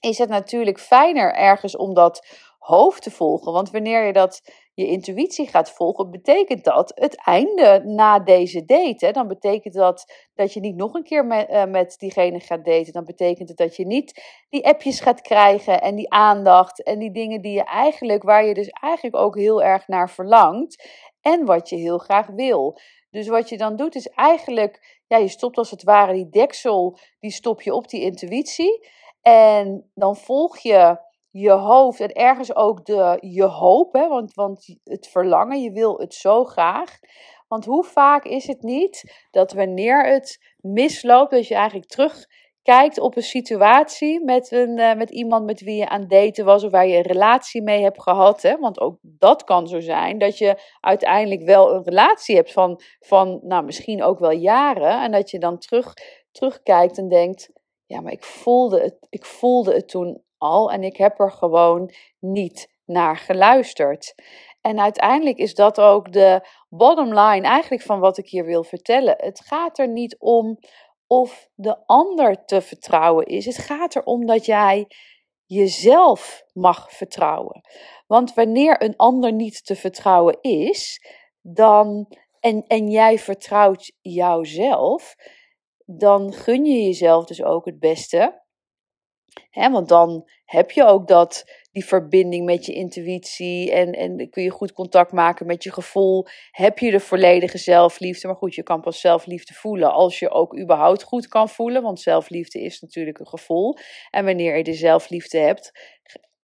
is 0.00 0.18
het 0.18 0.28
natuurlijk 0.28 0.78
fijner 0.78 1.34
ergens 1.34 1.76
om 1.76 1.94
dat 1.94 2.26
hoofd 2.58 3.02
te 3.02 3.10
volgen. 3.10 3.52
Want 3.52 3.70
wanneer 3.70 4.06
je 4.06 4.12
dat 4.12 4.42
je 4.74 4.86
intuïtie 4.86 5.46
gaat 5.48 5.70
volgen, 5.70 6.10
betekent 6.10 6.64
dat 6.64 6.92
het 6.94 7.24
einde 7.24 7.82
na 7.84 8.18
deze 8.18 8.64
date. 8.64 9.10
Dan 9.10 9.28
betekent 9.28 9.74
dat 9.74 10.04
dat 10.34 10.52
je 10.52 10.60
niet 10.60 10.76
nog 10.76 10.94
een 10.94 11.02
keer 11.02 11.26
met, 11.26 11.50
uh, 11.50 11.64
met 11.64 11.98
diegene 11.98 12.40
gaat 12.40 12.64
daten. 12.64 12.92
Dan 12.92 13.04
betekent 13.04 13.48
het 13.48 13.58
dat 13.58 13.76
je 13.76 13.86
niet 13.86 14.22
die 14.48 14.66
appjes 14.66 15.00
gaat 15.00 15.20
krijgen 15.20 15.80
en 15.80 15.94
die 15.94 16.10
aandacht 16.10 16.82
en 16.82 16.98
die 16.98 17.12
dingen 17.12 17.40
die 17.40 17.52
je 17.52 17.64
eigenlijk, 17.64 18.22
waar 18.22 18.44
je 18.44 18.54
dus 18.54 18.68
eigenlijk 18.68 19.16
ook 19.16 19.36
heel 19.36 19.62
erg 19.62 19.88
naar 19.88 20.10
verlangt 20.10 20.88
en 21.20 21.44
wat 21.44 21.68
je 21.68 21.76
heel 21.76 21.98
graag 21.98 22.26
wil. 22.26 22.78
Dus 23.10 23.28
wat 23.28 23.48
je 23.48 23.56
dan 23.56 23.76
doet 23.76 23.94
is 23.94 24.08
eigenlijk, 24.08 25.02
ja, 25.06 25.16
je 25.16 25.28
stopt 25.28 25.56
als 25.56 25.70
het 25.70 25.82
ware 25.82 26.12
die 26.12 26.28
deksel, 26.28 26.98
die 27.20 27.30
stop 27.30 27.62
je 27.62 27.74
op 27.74 27.88
die 27.88 28.00
intuïtie. 28.00 28.88
En 29.22 29.90
dan 29.94 30.16
volg 30.16 30.58
je 30.58 30.96
je 31.32 31.50
hoofd 31.50 32.00
en 32.00 32.12
ergens 32.12 32.54
ook 32.54 32.84
de, 32.84 33.18
je 33.20 33.44
hoop, 33.44 33.92
hè, 33.92 34.08
want, 34.08 34.34
want 34.34 34.78
het 34.84 35.08
verlangen, 35.08 35.62
je 35.62 35.72
wil 35.72 35.98
het 35.98 36.14
zo 36.14 36.44
graag. 36.44 36.98
Want 37.48 37.64
hoe 37.64 37.84
vaak 37.84 38.24
is 38.24 38.46
het 38.46 38.62
niet 38.62 39.26
dat 39.30 39.52
wanneer 39.52 40.06
het 40.06 40.54
misloopt, 40.60 41.30
dat 41.30 41.46
je 41.46 41.54
eigenlijk 41.54 41.88
terugkijkt 41.88 42.98
op 43.00 43.16
een 43.16 43.22
situatie 43.22 44.24
met, 44.24 44.50
een, 44.50 44.78
uh, 44.78 44.94
met 44.94 45.10
iemand 45.10 45.44
met 45.44 45.60
wie 45.60 45.76
je 45.76 45.88
aan 45.88 46.08
daten 46.08 46.44
was 46.44 46.64
of 46.64 46.70
waar 46.70 46.86
je 46.86 46.96
een 46.96 47.02
relatie 47.02 47.62
mee 47.62 47.82
hebt 47.82 48.02
gehad. 48.02 48.42
Hè? 48.42 48.58
Want 48.58 48.80
ook 48.80 48.98
dat 49.00 49.44
kan 49.44 49.66
zo 49.66 49.80
zijn, 49.80 50.18
dat 50.18 50.38
je 50.38 50.56
uiteindelijk 50.80 51.42
wel 51.42 51.74
een 51.74 51.84
relatie 51.84 52.36
hebt 52.36 52.52
van, 52.52 52.80
van 53.00 53.40
nou, 53.42 53.64
misschien 53.64 54.02
ook 54.02 54.18
wel 54.18 54.32
jaren. 54.32 55.02
En 55.02 55.12
dat 55.12 55.30
je 55.30 55.38
dan 55.38 55.58
terug, 55.58 55.92
terugkijkt 56.30 56.98
en 56.98 57.08
denkt, 57.08 57.50
ja, 57.86 58.00
maar 58.00 58.12
ik 58.12 58.24
voelde 58.24 58.80
het, 58.80 58.96
ik 59.10 59.24
voelde 59.24 59.74
het 59.74 59.88
toen 59.88 60.22
al 60.42 60.70
en 60.70 60.82
ik 60.82 60.96
heb 60.96 61.20
er 61.20 61.30
gewoon 61.30 61.90
niet 62.18 62.72
naar 62.84 63.16
geluisterd. 63.16 64.14
En 64.60 64.80
uiteindelijk 64.80 65.38
is 65.38 65.54
dat 65.54 65.80
ook 65.80 66.12
de 66.12 66.46
bottom 66.68 67.08
line 67.08 67.46
eigenlijk 67.46 67.82
van 67.82 68.00
wat 68.00 68.18
ik 68.18 68.28
hier 68.28 68.44
wil 68.44 68.64
vertellen. 68.64 69.14
Het 69.18 69.40
gaat 69.40 69.78
er 69.78 69.88
niet 69.88 70.16
om 70.18 70.58
of 71.06 71.48
de 71.54 71.86
ander 71.86 72.44
te 72.44 72.60
vertrouwen 72.60 73.26
is. 73.26 73.44
Het 73.44 73.58
gaat 73.58 73.96
erom 73.96 74.26
dat 74.26 74.46
jij 74.46 74.86
jezelf 75.46 76.42
mag 76.52 76.92
vertrouwen. 76.92 77.60
Want 78.06 78.34
wanneer 78.34 78.82
een 78.82 78.96
ander 78.96 79.32
niet 79.32 79.66
te 79.66 79.76
vertrouwen 79.76 80.38
is, 80.40 81.06
dan 81.40 82.06
en, 82.40 82.64
en 82.66 82.90
jij 82.90 83.18
vertrouwt 83.18 83.92
jouzelf, 84.00 85.14
dan 85.84 86.32
gun 86.32 86.64
je 86.64 86.82
jezelf 86.82 87.24
dus 87.24 87.42
ook 87.42 87.64
het 87.64 87.78
beste 87.78 88.41
want 89.70 89.88
dan 89.88 90.28
heb 90.44 90.70
je 90.70 90.84
ook 90.84 91.08
dat, 91.08 91.44
die 91.72 91.84
verbinding 91.84 92.44
met 92.44 92.66
je 92.66 92.72
intuïtie 92.72 93.72
en, 93.72 93.92
en 93.92 94.30
kun 94.30 94.42
je 94.42 94.50
goed 94.50 94.72
contact 94.72 95.12
maken 95.12 95.46
met 95.46 95.62
je 95.62 95.72
gevoel. 95.72 96.26
Heb 96.50 96.78
je 96.78 96.90
de 96.90 97.00
volledige 97.00 97.58
zelfliefde. 97.58 98.26
Maar 98.26 98.36
goed, 98.36 98.54
je 98.54 98.62
kan 98.62 98.80
pas 98.80 99.00
zelfliefde 99.00 99.54
voelen 99.54 99.92
als 99.92 100.18
je 100.18 100.30
ook 100.30 100.58
überhaupt 100.58 101.02
goed 101.02 101.28
kan 101.28 101.48
voelen. 101.48 101.82
Want 101.82 102.00
zelfliefde 102.00 102.60
is 102.60 102.80
natuurlijk 102.80 103.18
een 103.18 103.28
gevoel. 103.28 103.76
En 104.10 104.24
wanneer 104.24 104.56
je 104.56 104.64
de 104.64 104.74
zelfliefde 104.74 105.38
hebt, 105.38 105.72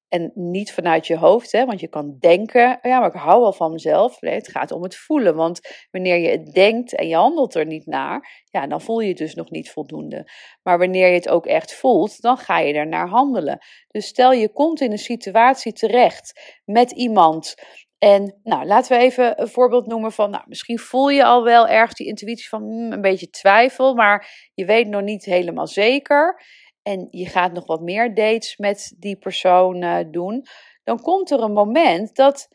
en 0.08 0.30
niet 0.34 0.72
vanuit 0.72 1.06
je 1.06 1.16
hoofd, 1.16 1.52
hè, 1.52 1.64
want 1.64 1.80
je 1.80 1.88
kan 1.88 2.16
denken, 2.18 2.78
ja, 2.82 2.98
maar 2.98 3.14
ik 3.14 3.20
hou 3.20 3.40
wel 3.40 3.52
van 3.52 3.72
mezelf. 3.72 4.16
Het 4.20 4.48
gaat 4.48 4.72
om 4.72 4.82
het 4.82 4.96
voelen, 4.96 5.34
want 5.34 5.60
wanneer 5.90 6.16
je 6.16 6.28
het 6.28 6.52
denkt 6.52 6.94
en 6.94 7.08
je 7.08 7.14
handelt 7.14 7.54
er 7.54 7.66
niet 7.66 7.86
naar, 7.86 8.44
ja, 8.44 8.66
dan 8.66 8.80
voel 8.80 9.00
je 9.00 9.08
het 9.08 9.18
dus 9.18 9.34
nog 9.34 9.50
niet 9.50 9.70
voldoende. 9.70 10.30
Maar 10.62 10.78
wanneer 10.78 11.08
je 11.08 11.14
het 11.14 11.28
ook 11.28 11.46
echt 11.46 11.74
voelt, 11.74 12.20
dan 12.20 12.36
ga 12.36 12.58
je 12.58 12.74
er 12.74 12.88
naar 12.88 13.08
handelen. 13.08 13.58
Dus 13.88 14.06
stel 14.06 14.32
je 14.32 14.52
komt 14.52 14.80
in 14.80 14.92
een 14.92 14.98
situatie 14.98 15.72
terecht 15.72 16.58
met 16.64 16.90
iemand 16.90 17.54
en 17.98 18.40
nou, 18.42 18.66
laten 18.66 18.96
we 18.96 19.04
even 19.04 19.40
een 19.40 19.48
voorbeeld 19.48 19.86
noemen 19.86 20.12
van, 20.12 20.30
nou, 20.30 20.44
misschien 20.46 20.78
voel 20.78 21.08
je 21.08 21.24
al 21.24 21.44
wel 21.44 21.68
ergens 21.68 21.94
die 21.94 22.06
intuïtie 22.06 22.48
van 22.48 22.62
hmm, 22.62 22.92
een 22.92 23.00
beetje 23.00 23.30
twijfel, 23.30 23.94
maar 23.94 24.50
je 24.54 24.64
weet 24.64 24.88
nog 24.88 25.02
niet 25.02 25.24
helemaal 25.24 25.66
zeker 25.66 26.42
en 26.82 27.08
je 27.11 27.26
gaat 27.26 27.52
nog 27.52 27.66
wat 27.66 27.80
meer 27.80 28.14
dates 28.14 28.56
met 28.56 28.94
die 28.99 29.16
persoon 29.16 29.82
uh, 29.82 29.99
doen, 30.11 30.47
dan 30.85 31.00
komt 31.00 31.30
er 31.30 31.40
een 31.40 31.52
moment 31.52 32.16
dat, 32.16 32.49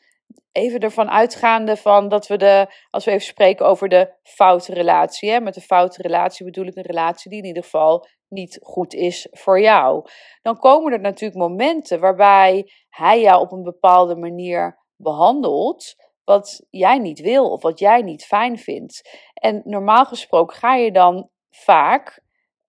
even 0.51 0.79
ervan 0.79 1.09
uitgaande 1.09 1.77
van 1.77 2.09
dat 2.09 2.27
we 2.27 2.37
de, 2.37 2.67
als 2.89 3.05
we 3.05 3.11
even 3.11 3.25
spreken 3.25 3.65
over 3.65 3.89
de 3.89 4.13
foute 4.23 4.73
relatie, 4.73 5.29
hè, 5.29 5.39
met 5.39 5.53
de 5.53 5.61
foute 5.61 6.01
relatie 6.01 6.45
bedoel 6.45 6.65
ik 6.65 6.75
een 6.75 6.83
relatie 6.83 7.29
die 7.29 7.39
in 7.39 7.45
ieder 7.45 7.63
geval 7.63 8.07
niet 8.27 8.59
goed 8.61 8.93
is 8.93 9.27
voor 9.31 9.59
jou. 9.61 10.05
Dan 10.41 10.59
komen 10.59 10.93
er 10.93 10.99
natuurlijk 10.99 11.39
momenten 11.39 11.99
waarbij 11.99 12.71
hij 12.89 13.21
jou 13.21 13.41
op 13.41 13.51
een 13.51 13.63
bepaalde 13.63 14.15
manier 14.15 14.79
behandelt 14.95 15.95
wat 16.23 16.65
jij 16.69 16.97
niet 16.97 17.19
wil 17.19 17.51
of 17.51 17.61
wat 17.61 17.79
jij 17.79 18.01
niet 18.01 18.25
fijn 18.25 18.57
vindt. 18.57 19.19
En 19.33 19.61
normaal 19.63 20.05
gesproken 20.05 20.57
ga 20.57 20.75
je 20.75 20.91
dan 20.91 21.29
vaak 21.49 22.22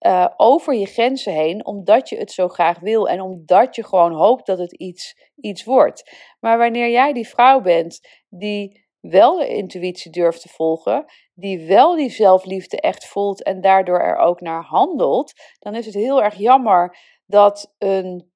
uh, 0.06 0.28
over 0.37 0.75
je 0.75 0.87
grenzen 0.87 1.32
heen, 1.32 1.66
omdat 1.66 2.08
je 2.08 2.16
het 2.16 2.32
zo 2.32 2.49
graag 2.49 2.78
wil 2.78 3.08
en 3.08 3.20
omdat 3.20 3.76
je 3.76 3.84
gewoon 3.84 4.12
hoopt 4.12 4.46
dat 4.46 4.58
het 4.58 4.73
iets, 4.73 5.30
iets 5.37 5.64
wordt. 5.64 6.14
Maar 6.40 6.58
wanneer 6.58 6.90
jij 6.90 7.12
die 7.12 7.28
vrouw 7.28 7.61
bent 7.61 8.00
die 8.28 8.87
wel 9.00 9.37
de 9.37 9.49
intuïtie 9.49 10.11
durft 10.11 10.40
te 10.40 10.49
volgen, 10.49 11.04
die 11.34 11.66
wel 11.66 11.96
die 11.96 12.11
zelfliefde 12.11 12.80
echt 12.80 13.06
voelt 13.06 13.42
en 13.42 13.61
daardoor 13.61 14.00
er 14.00 14.16
ook 14.16 14.40
naar 14.40 14.62
handelt, 14.62 15.32
dan 15.58 15.75
is 15.75 15.87
het 15.87 15.94
heel 15.94 16.23
erg 16.23 16.34
jammer 16.34 16.96
dat 17.26 17.75
een 17.78 18.32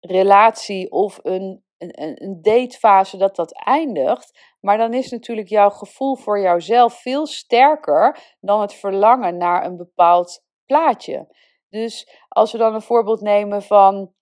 relatie 0.00 0.90
of 0.90 1.18
een, 1.22 1.64
een, 1.78 2.22
een 2.22 2.38
datefase 2.42 3.16
dat 3.16 3.36
dat 3.36 3.52
eindigt. 3.64 4.54
Maar 4.60 4.78
dan 4.78 4.94
is 4.94 5.10
natuurlijk 5.10 5.48
jouw 5.48 5.70
gevoel 5.70 6.16
voor 6.16 6.40
jouzelf 6.40 7.00
veel 7.00 7.26
sterker 7.26 8.18
dan 8.40 8.60
het 8.60 8.74
verlangen 8.74 9.36
naar 9.36 9.64
een 9.64 9.76
bepaald 9.76 10.44
plaatje. 10.66 11.34
Dus 11.70 12.08
als 12.28 12.52
we 12.52 12.58
dan 12.58 12.74
een 12.74 12.82
voorbeeld 12.82 13.20
nemen 13.20 13.62
van, 13.62 14.12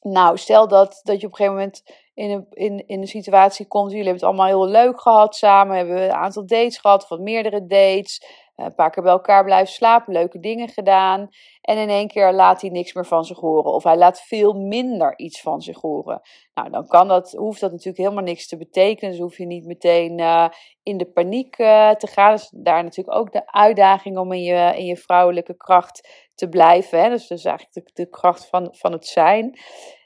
nou, 0.00 0.36
stel 0.36 0.68
dat, 0.68 1.00
dat 1.02 1.20
je 1.20 1.26
op 1.26 1.32
een 1.32 1.38
gegeven 1.38 1.54
moment 1.54 1.82
in 2.14 2.30
een, 2.30 2.46
in, 2.50 2.86
in 2.86 3.00
een 3.00 3.06
situatie 3.06 3.66
komt, 3.66 3.90
jullie 3.90 4.06
hebben 4.06 4.28
het 4.28 4.38
allemaal 4.38 4.56
heel 4.56 4.72
leuk 4.82 5.00
gehad 5.00 5.36
samen, 5.36 5.76
hebben 5.76 6.02
een 6.02 6.12
aantal 6.12 6.46
dates 6.46 6.78
gehad, 6.78 7.02
of 7.02 7.08
wat 7.08 7.20
meerdere 7.20 7.66
dates, 7.66 8.22
een 8.64 8.74
paar 8.74 8.90
keer 8.90 9.02
bij 9.02 9.12
elkaar 9.12 9.44
blijven 9.44 9.72
slapen, 9.72 10.12
leuke 10.12 10.40
dingen 10.40 10.68
gedaan. 10.68 11.28
En 11.60 11.78
in 11.78 11.88
één 11.88 12.08
keer 12.08 12.32
laat 12.32 12.60
hij 12.60 12.70
niks 12.70 12.92
meer 12.92 13.06
van 13.06 13.24
zich 13.24 13.38
horen. 13.38 13.72
Of 13.72 13.82
hij 13.84 13.96
laat 13.96 14.20
veel 14.20 14.52
minder 14.52 15.18
iets 15.18 15.40
van 15.40 15.60
zich 15.60 15.80
horen. 15.80 16.20
Nou, 16.54 16.70
dan 16.70 16.86
kan 16.86 17.08
dat, 17.08 17.32
hoeft 17.32 17.60
dat 17.60 17.70
natuurlijk 17.70 17.98
helemaal 17.98 18.24
niks 18.24 18.48
te 18.48 18.56
betekenen. 18.56 19.10
Dus 19.10 19.20
hoef 19.20 19.38
je 19.38 19.46
niet 19.46 19.66
meteen 19.66 20.18
uh, 20.18 20.48
in 20.82 20.96
de 20.96 21.10
paniek 21.10 21.58
uh, 21.58 21.90
te 21.90 22.06
gaan. 22.06 22.38
Daar 22.50 22.82
natuurlijk 22.82 23.16
ook 23.16 23.32
de 23.32 23.52
uitdaging 23.52 24.18
om 24.18 24.32
in 24.32 24.42
je, 24.42 24.72
in 24.76 24.84
je 24.84 24.96
vrouwelijke 24.96 25.56
kracht 25.56 26.28
te 26.34 26.48
blijven. 26.48 27.02
Hè? 27.02 27.08
Dus, 27.08 27.28
eigenlijk 27.28 27.72
de, 27.72 27.90
de 27.92 28.08
kracht 28.08 28.48
van, 28.48 28.68
van 28.70 28.92
het 28.92 29.06
zijn. 29.06 29.58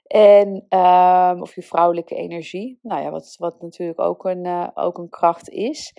En, 0.07 0.67
ehm, 0.69 1.41
of 1.41 1.55
je 1.55 1.63
vrouwelijke 1.63 2.15
energie. 2.15 2.79
Nou 2.83 3.03
ja, 3.03 3.11
wat, 3.11 3.35
wat 3.39 3.61
natuurlijk 3.61 4.01
ook 4.01 4.25
een, 4.25 4.71
ook 4.75 4.99
een 4.99 5.09
kracht 5.09 5.49
is. 5.49 5.93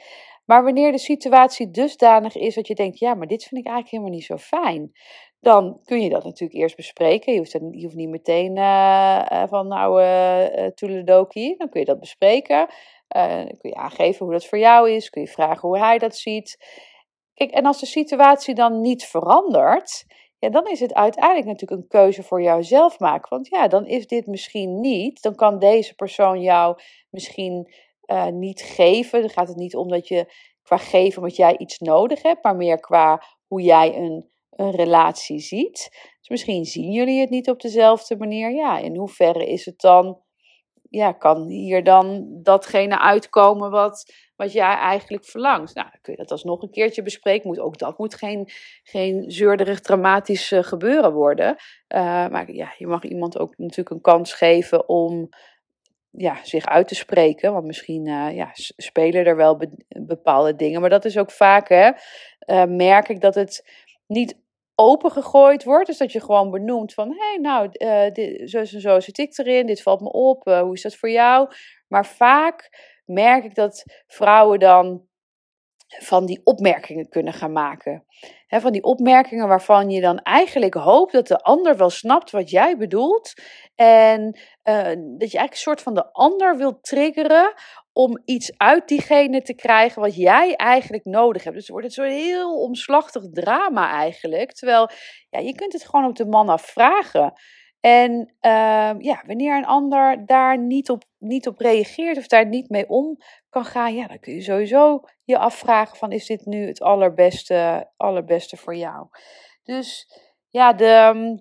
Maar 0.46 0.64
wanneer 0.64 0.92
de 0.92 0.98
situatie 0.98 1.72
dusdanig 1.72 2.36
is 2.36 2.56
dat 2.56 2.68
je 2.68 2.76
denkt, 2.76 3.00
ja, 3.00 3.14
maar 3.14 3.28
dit 3.28 3.44
vind 3.44 3.62
ik 3.62 3.68
eigenlijk 3.68 3.90
helemaal 3.90 4.14
niet 4.14 4.26
zo 4.26 4.38
fijn. 4.38 4.92
Dan 5.40 5.80
kun 5.84 6.02
je 6.02 6.10
dat 6.10 6.24
natuurlijk 6.24 6.60
eerst 6.60 6.76
bespreken. 6.76 7.34
Je 7.34 7.40
hoeft, 7.40 7.52
je 7.52 7.84
hoeft 7.84 7.96
niet 7.96 8.10
meteen 8.10 8.58
uh, 8.58 9.44
van 9.48 9.68
nou, 9.68 10.04
uh. 10.04 11.58
Dan 11.58 11.70
kun 11.70 11.80
je 11.80 11.86
dat 11.86 12.00
bespreken. 12.00 12.68
dan 13.08 13.58
kun 13.58 13.70
je 13.70 13.76
aangeven 13.76 14.26
hoe 14.26 14.34
dat 14.34 14.46
voor 14.46 14.58
jou 14.58 14.92
is. 14.92 15.10
Kun 15.10 15.22
je 15.22 15.28
vragen 15.28 15.70
hoe 15.70 15.78
hij 15.80 15.98
dat 15.98 16.16
ziet. 16.16 16.58
Kijk, 17.34 17.52
en 17.52 17.66
als 17.66 17.80
de 17.80 17.86
situatie 17.86 18.56
dan 18.56 18.82
niet 18.82 19.06
verandert, 19.06 20.06
ja, 20.40 20.50
dan 20.50 20.68
is 20.68 20.80
het 20.80 20.94
uiteindelijk 20.94 21.46
natuurlijk 21.46 21.82
een 21.82 21.88
keuze 21.88 22.24
voor 22.24 22.42
jouzelf 22.42 23.00
maken. 23.00 23.30
Want 23.30 23.48
ja, 23.48 23.68
dan 23.68 23.86
is 23.86 24.08
dit 24.08 24.28
misschien 24.28 24.80
niet. 24.80 25.22
Dan 25.22 25.36
kan 25.36 25.60
deze 25.60 25.96
persoon 25.96 26.42
jou 26.42 26.78
misschien 27.10 27.74
uh, 28.06 28.28
niet 28.28 28.62
geven. 28.62 29.22
Dan 29.22 29.30
gaat 29.30 29.48
het 29.48 29.58
niet 29.58 29.76
om 29.76 29.88
dat 29.88 30.08
je 30.08 30.34
qua 30.64 30.78
geven 30.78 31.22
omdat 31.22 31.36
jij 31.36 31.58
iets 31.58 31.80
nodig 31.80 32.22
hebt, 32.22 32.44
maar 32.44 32.56
meer 32.56 32.80
qua 32.80 33.24
hoe 33.48 33.62
jij 33.62 33.96
een, 33.96 34.30
een 34.50 34.72
relatie 34.72 35.40
ziet. 35.40 35.90
Dus 36.20 36.30
misschien 36.30 36.66
zien 36.66 36.92
jullie 36.92 37.20
het 37.20 37.30
niet 37.30 37.50
op 37.50 37.62
dezelfde 37.62 38.18
manier. 38.18 38.52
Ja, 38.52 38.78
in 38.78 38.96
hoeverre 38.96 39.46
is 39.46 39.66
het 39.66 39.80
dan 39.80 40.22
ja, 40.90 41.12
kan 41.12 41.48
hier 41.48 41.84
dan 41.84 42.28
datgene 42.44 43.00
uitkomen 43.00 43.72
wat, 43.72 44.14
wat 44.36 44.52
jij 44.52 44.76
eigenlijk 44.76 45.26
verlangt? 45.26 45.76
Nou, 45.76 45.88
dan 45.92 46.00
kun 46.02 46.14
je 46.14 46.20
dat 46.20 46.32
alsnog 46.32 46.62
een 46.62 46.72
keertje 46.72 47.04
bespreken. 47.04 47.48
Moet, 47.48 47.60
ook 47.60 47.78
dat 47.78 47.98
moet 47.98 48.16
geen, 48.16 48.50
geen 48.84 49.32
zeurderig 49.32 49.80
dramatisch 49.80 50.52
uh, 50.52 50.64
gebeuren 50.64 51.14
worden. 51.14 51.56
Uh, 51.88 52.28
maar 52.28 52.52
ja, 52.52 52.74
je 52.78 52.88
mag 52.88 53.04
iemand 53.04 53.40
ook 53.40 53.58
natuurlijk 53.58 53.90
een 53.90 54.02
kans 54.02 54.34
geven 54.34 54.90
om 54.90 55.30
ja, 56.18 56.38
zich 56.44 56.66
uit 56.66 56.88
te 56.88 56.96
spreken. 56.96 57.54
Want 57.54 57.66
misschien 57.66 58.08
uh, 58.08 58.36
ja, 58.36 58.50
spelen 58.78 59.26
er 59.26 59.36
wel 59.36 59.58
be 59.58 59.70
bepaalde 59.88 60.56
dingen. 60.56 60.82
Maar 60.82 60.90
dat 60.90 61.06
is 61.06 61.18
ook 61.18 61.32
vaak, 61.32 61.70
hè, 61.70 61.92
merk 62.66 63.10
ik 63.10 63.22
dat 63.22 63.36
het 63.36 63.68
niet 64.08 64.42
opengegooid 64.76 65.64
wordt. 65.64 65.88
Dus 65.88 65.98
dat 65.98 66.12
je 66.12 66.22
gewoon 66.22 66.52
benoemt 66.52 66.94
van, 66.94 67.10
hé, 67.10 67.28
hey, 67.28 67.38
nou, 67.38 67.70
uh, 67.72 68.12
dit, 68.14 68.50
zo 68.50 68.58
en 68.58 68.68
zo 68.68 69.00
zit 69.00 69.18
ik 69.18 69.38
erin, 69.38 69.66
dit 69.66 69.82
valt 69.82 70.02
me 70.02 70.12
op, 70.12 70.44
hoe 70.44 70.74
is 70.74 70.82
dat 70.82 70.96
voor 70.96 71.10
jou? 71.10 71.50
Maar 71.88 72.06
vaak 72.06 72.70
merk 73.06 73.44
ik 73.44 73.56
dat 73.56 73.84
vrouwen 74.08 74.60
dan 74.60 75.08
van 76.00 76.26
die 76.26 76.42
opmerkingen 76.44 77.10
kunnen 77.10 77.34
gaan 77.34 77.52
maken. 77.52 78.06
Van 78.48 78.72
die 78.72 78.84
opmerkingen 78.84 79.48
waarvan 79.48 79.90
je 79.90 80.02
dan 80.02 80.18
eigenlijk 80.20 80.74
hoopt 80.74 81.12
dat 81.12 81.28
de 81.28 81.40
ander 81.40 81.78
wel 81.78 81.90
snapt 81.90 82.32
wat 82.32 82.50
jij 82.50 82.78
bedoelt. 82.78 83.34
En 83.76 84.22
uh, 84.64 84.84
dat 84.84 85.32
je 85.32 85.38
eigenlijk 85.38 85.52
een 85.52 85.58
soort 85.58 85.82
van 85.82 85.94
de 85.94 86.12
ander 86.12 86.58
wilt 86.58 86.84
triggeren 86.84 87.54
om 87.94 88.22
iets 88.26 88.58
uit 88.58 88.88
diegene 88.88 89.42
te 89.42 89.54
krijgen 89.54 90.02
wat 90.02 90.16
jij 90.16 90.56
eigenlijk 90.56 91.06
nodig 91.06 91.44
hebt. 91.44 91.56
Dus 91.56 91.70
wordt 91.70 91.86
het 91.86 91.96
zo'n 91.96 92.06
heel 92.06 92.62
omslachtig 92.62 93.24
drama 93.32 93.92
eigenlijk. 93.92 94.52
Terwijl 94.52 94.90
ja, 95.30 95.40
je 95.40 95.56
kunt 95.56 95.74
het 95.74 95.86
gewoon 95.86 96.06
op 96.06 96.16
de 96.16 96.26
man 96.26 96.50
afvragen. 96.50 97.34
En 97.86 98.12
uh, 98.42 98.94
ja, 99.00 99.24
wanneer 99.26 99.58
een 99.58 99.66
ander 99.66 100.26
daar 100.26 100.58
niet 100.58 100.90
op, 100.90 101.04
niet 101.18 101.48
op 101.48 101.60
reageert 101.60 102.18
of 102.18 102.28
daar 102.28 102.46
niet 102.46 102.70
mee 102.70 102.90
om 102.90 103.18
kan 103.50 103.66
gaan, 103.66 103.96
ja, 103.96 104.08
dan 104.08 104.20
kun 104.20 104.34
je 104.34 104.42
sowieso 104.42 105.04
je 105.24 105.38
afvragen 105.38 105.98
van 105.98 106.12
is 106.12 106.26
dit 106.26 106.46
nu 106.46 106.68
het 106.68 106.82
allerbeste, 106.82 107.90
allerbeste 107.98 108.58
voor 108.58 108.76
jou? 108.76 109.08
Dus 109.64 110.08
ja, 110.50 110.74
de, 110.74 110.86
ehm, 110.86 111.38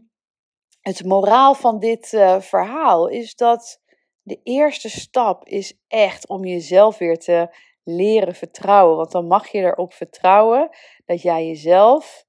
het 0.81 1.05
moraal 1.05 1.55
van 1.55 1.79
dit 1.79 2.13
uh, 2.13 2.41
verhaal 2.41 3.09
is 3.09 3.35
dat 3.35 3.83
de 4.23 4.41
eerste 4.43 4.91
stap 4.91 5.47
is 5.47 5.79
echt 5.89 6.29
om 6.29 6.45
jezelf 6.45 6.99
weer 6.99 7.19
te 7.19 7.57
leren 7.83 8.35
vertrouwen. 8.35 8.97
Want 8.97 9.11
dan 9.11 9.27
mag 9.27 9.49
je 9.49 9.59
erop 9.59 9.93
vertrouwen 9.93 10.69
dat 11.05 11.23
jij 11.23 11.47
jezelf 11.47 12.25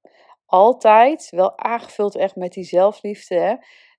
altijd, 0.46 1.30
wel 1.30 1.58
aangevuld 1.58 2.16
echt 2.16 2.36
met 2.36 2.52
die 2.52 2.64
zelfliefde, 2.64 3.34
hè, 3.34 3.54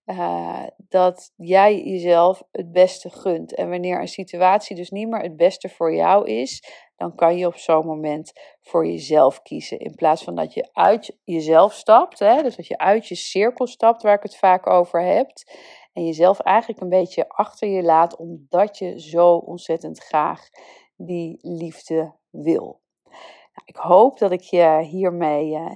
uh, 0.06 0.64
dat 0.90 1.32
jij 1.36 1.84
jezelf 1.84 2.44
het 2.52 2.72
beste 2.72 3.10
gunt. 3.10 3.56
En 3.56 3.70
wanneer 3.70 4.00
een 4.00 4.08
situatie 4.08 4.76
dus 4.76 4.90
niet 4.90 5.08
meer 5.08 5.22
het 5.22 5.36
beste 5.36 5.70
voor 5.70 5.94
jou 5.94 6.28
is, 6.28 6.64
dan 6.96 7.16
kan 7.16 7.38
je 7.38 7.48
op 7.48 7.56
zo'n 7.56 7.86
moment 7.86 8.32
voor 8.62 8.88
jezelf 8.88 9.42
kiezen. 9.42 9.80
In 9.80 9.96
plaats 9.96 10.24
van 10.24 10.36
dat 10.36 10.54
je 10.54 10.70
uit 10.74 11.18
jezelf 11.24 11.74
stapt, 11.74 12.20
hè, 12.20 12.42
dus 12.42 12.56
dat 12.56 12.68
je 12.68 12.78
uit 12.78 13.08
je 13.08 13.16
cirkel 13.16 13.68
stapt, 13.68 14.02
waar 14.02 14.16
ik 14.16 14.24
het 14.24 14.38
vaak 14.38 14.68
over 14.68 15.02
heb. 15.02 15.32
En 15.94 16.06
jezelf 16.06 16.40
eigenlijk 16.40 16.82
een 16.82 16.90
beetje 16.90 17.30
achter 17.30 17.68
je 17.68 17.82
laat, 17.82 18.16
omdat 18.16 18.78
je 18.78 19.00
zo 19.00 19.36
ontzettend 19.36 20.00
graag 20.00 20.50
die 20.96 21.38
liefde 21.42 22.16
wil. 22.30 22.82
Nou, 23.54 23.66
ik 23.66 23.76
hoop 23.76 24.18
dat 24.18 24.32
ik 24.32 24.42
je 24.42 24.82
hiermee 24.82 25.50
uh, 25.50 25.72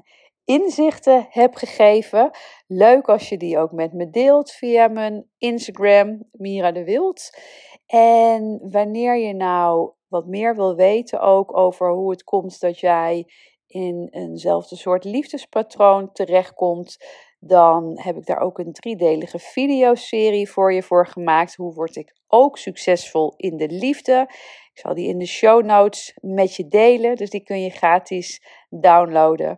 inzichten 0.49 1.27
heb 1.29 1.55
gegeven. 1.55 2.31
Leuk 2.67 3.07
als 3.07 3.29
je 3.29 3.37
die 3.37 3.57
ook 3.57 3.71
met 3.71 3.93
me 3.93 4.09
deelt 4.09 4.51
via 4.51 4.87
mijn 4.87 5.29
Instagram, 5.37 6.23
Mira 6.31 6.71
de 6.71 6.83
Wild. 6.83 7.37
En 7.85 8.59
wanneer 8.71 9.17
je 9.17 9.33
nou 9.33 9.91
wat 10.07 10.25
meer 10.25 10.55
wil 10.55 10.75
weten 10.75 11.21
ook 11.21 11.57
over 11.57 11.91
hoe 11.91 12.11
het 12.11 12.23
komt 12.23 12.59
dat 12.59 12.79
jij 12.79 13.27
in 13.67 14.07
eenzelfde 14.11 14.75
soort 14.75 15.03
liefdespatroon 15.03 16.11
terechtkomt, 16.11 16.97
dan 17.39 17.99
heb 18.01 18.15
ik 18.17 18.25
daar 18.25 18.39
ook 18.39 18.59
een 18.59 18.73
driedelige 18.73 19.39
videoserie 19.39 20.49
voor 20.49 20.73
je 20.73 20.83
voor 20.83 21.07
gemaakt. 21.07 21.55
Hoe 21.55 21.73
word 21.73 21.95
ik 21.95 22.15
ook 22.27 22.57
succesvol 22.57 23.33
in 23.37 23.57
de 23.57 23.69
liefde? 23.69 24.25
Ik 24.73 24.79
zal 24.79 24.93
die 24.93 25.07
in 25.07 25.17
de 25.17 25.25
show 25.25 25.65
notes 25.65 26.17
met 26.21 26.55
je 26.55 26.67
delen, 26.67 27.15
dus 27.15 27.29
die 27.29 27.43
kun 27.43 27.61
je 27.61 27.69
gratis 27.69 28.43
downloaden. 28.69 29.57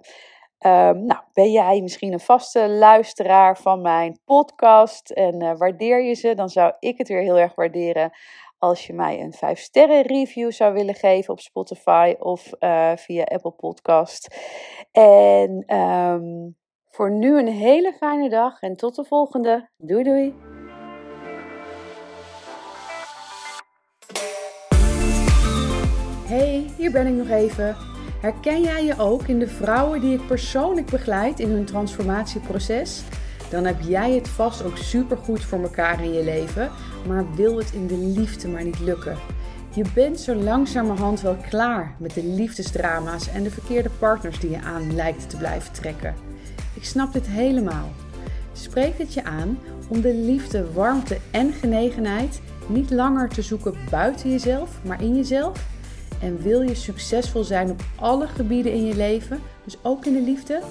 Um, 0.66 1.06
nou, 1.06 1.20
ben 1.34 1.52
jij 1.52 1.82
misschien 1.82 2.14
een 2.14 2.20
vaste 2.20 2.70
luisteraar 2.70 3.58
van 3.58 3.82
mijn 3.82 4.20
podcast 4.26 5.10
en 5.10 5.44
uh, 5.44 5.58
waardeer 5.58 6.04
je 6.04 6.14
ze, 6.14 6.36
dan 6.36 6.50
zou 6.50 6.74
ik 6.80 6.98
het 6.98 7.08
weer 7.08 7.22
heel 7.22 7.38
erg 7.38 7.56
waarderen 7.56 8.12
als 8.58 8.88
je 8.88 8.94
mij 8.94 9.22
een 9.22 9.34
5 9.34 9.60
sterren 9.60 10.02
review 10.02 10.52
zou 10.52 10.74
willen 10.74 10.96
geven 10.96 11.34
op 11.34 11.40
Spotify 11.40 12.16
of 12.20 12.52
uh, 12.60 12.92
via 12.96 13.24
Apple 13.24 13.52
Podcast. 13.52 14.36
En 14.92 15.76
um, 15.78 16.56
voor 16.88 17.12
nu 17.12 17.40
een 17.40 17.48
hele 17.48 17.94
fijne 17.94 18.30
dag 18.30 18.62
en 18.62 18.76
tot 18.76 18.96
de 18.96 19.04
volgende. 19.04 19.70
Doei 19.78 20.04
doei! 20.04 20.36
Hey, 26.28 26.66
hier 26.78 26.92
ben 26.92 27.08
ik 27.08 27.14
nog 27.14 27.30
even. 27.30 27.91
Herken 28.22 28.62
jij 28.62 28.86
je 28.86 29.00
ook 29.00 29.28
in 29.28 29.40
de 29.40 29.48
vrouwen 29.48 30.02
die 30.02 30.14
ik 30.14 30.28
persoonlijk 30.28 30.90
begeleid 30.90 31.40
in 31.40 31.50
hun 31.50 31.66
transformatieproces? 31.66 33.02
Dan 33.50 33.66
heb 33.66 33.82
jij 33.82 34.12
het 34.12 34.28
vast 34.28 34.64
ook 34.64 34.78
supergoed 34.78 35.44
voor 35.44 35.62
elkaar 35.62 36.04
in 36.04 36.14
je 36.14 36.24
leven, 36.24 36.72
maar 37.08 37.36
wil 37.36 37.58
het 37.58 37.72
in 37.74 37.88
de 37.88 37.98
liefde 37.98 38.48
maar 38.48 38.64
niet 38.64 38.80
lukken. 38.80 39.18
Je 39.74 39.86
bent 39.94 40.20
zo 40.20 40.36
langzamerhand 40.36 41.22
wel 41.22 41.38
klaar 41.50 41.96
met 42.00 42.14
de 42.14 42.24
liefdesdrama's 42.24 43.28
en 43.28 43.44
de 43.44 43.52
verkeerde 43.52 43.90
partners 44.00 44.40
die 44.40 44.50
je 44.50 44.62
aan 44.62 44.96
lijkt 44.96 45.30
te 45.30 45.38
blijven 45.38 45.74
trekken. 45.74 46.16
Ik 46.74 46.84
snap 46.84 47.14
dit 47.14 47.28
helemaal. 47.28 47.92
Spreek 48.54 48.98
het 48.98 49.14
je 49.14 49.24
aan 49.24 49.60
om 49.88 50.02
de 50.02 50.14
liefde, 50.14 50.72
warmte 50.72 51.18
en 51.32 51.54
genegenheid 51.54 52.42
niet 52.68 52.92
langer 52.92 53.30
te 53.30 53.42
zoeken 53.42 53.76
buiten 53.90 54.30
jezelf, 54.30 54.80
maar 54.84 55.02
in 55.02 55.16
jezelf? 55.16 55.71
En 56.22 56.42
wil 56.42 56.62
je 56.62 56.76
succesvol 56.76 57.44
zijn 57.44 57.70
op 57.70 57.82
alle 57.96 58.28
gebieden 58.28 58.74
in 58.74 58.86
je 58.86 58.96
leven, 58.96 59.42
dus 59.64 59.78
ook 59.82 60.06
in 60.06 60.14
de 60.14 60.22
liefde? 60.22 60.62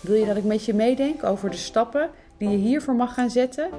Wil 0.00 0.14
je 0.14 0.26
dat 0.26 0.36
ik 0.36 0.44
met 0.44 0.64
je 0.64 0.74
meedenk 0.74 1.24
over 1.24 1.50
de 1.50 1.56
stappen 1.56 2.10
die 2.38 2.48
je 2.48 2.56
hiervoor 2.56 2.94
mag 2.94 3.14
gaan 3.14 3.30
zetten? 3.30 3.70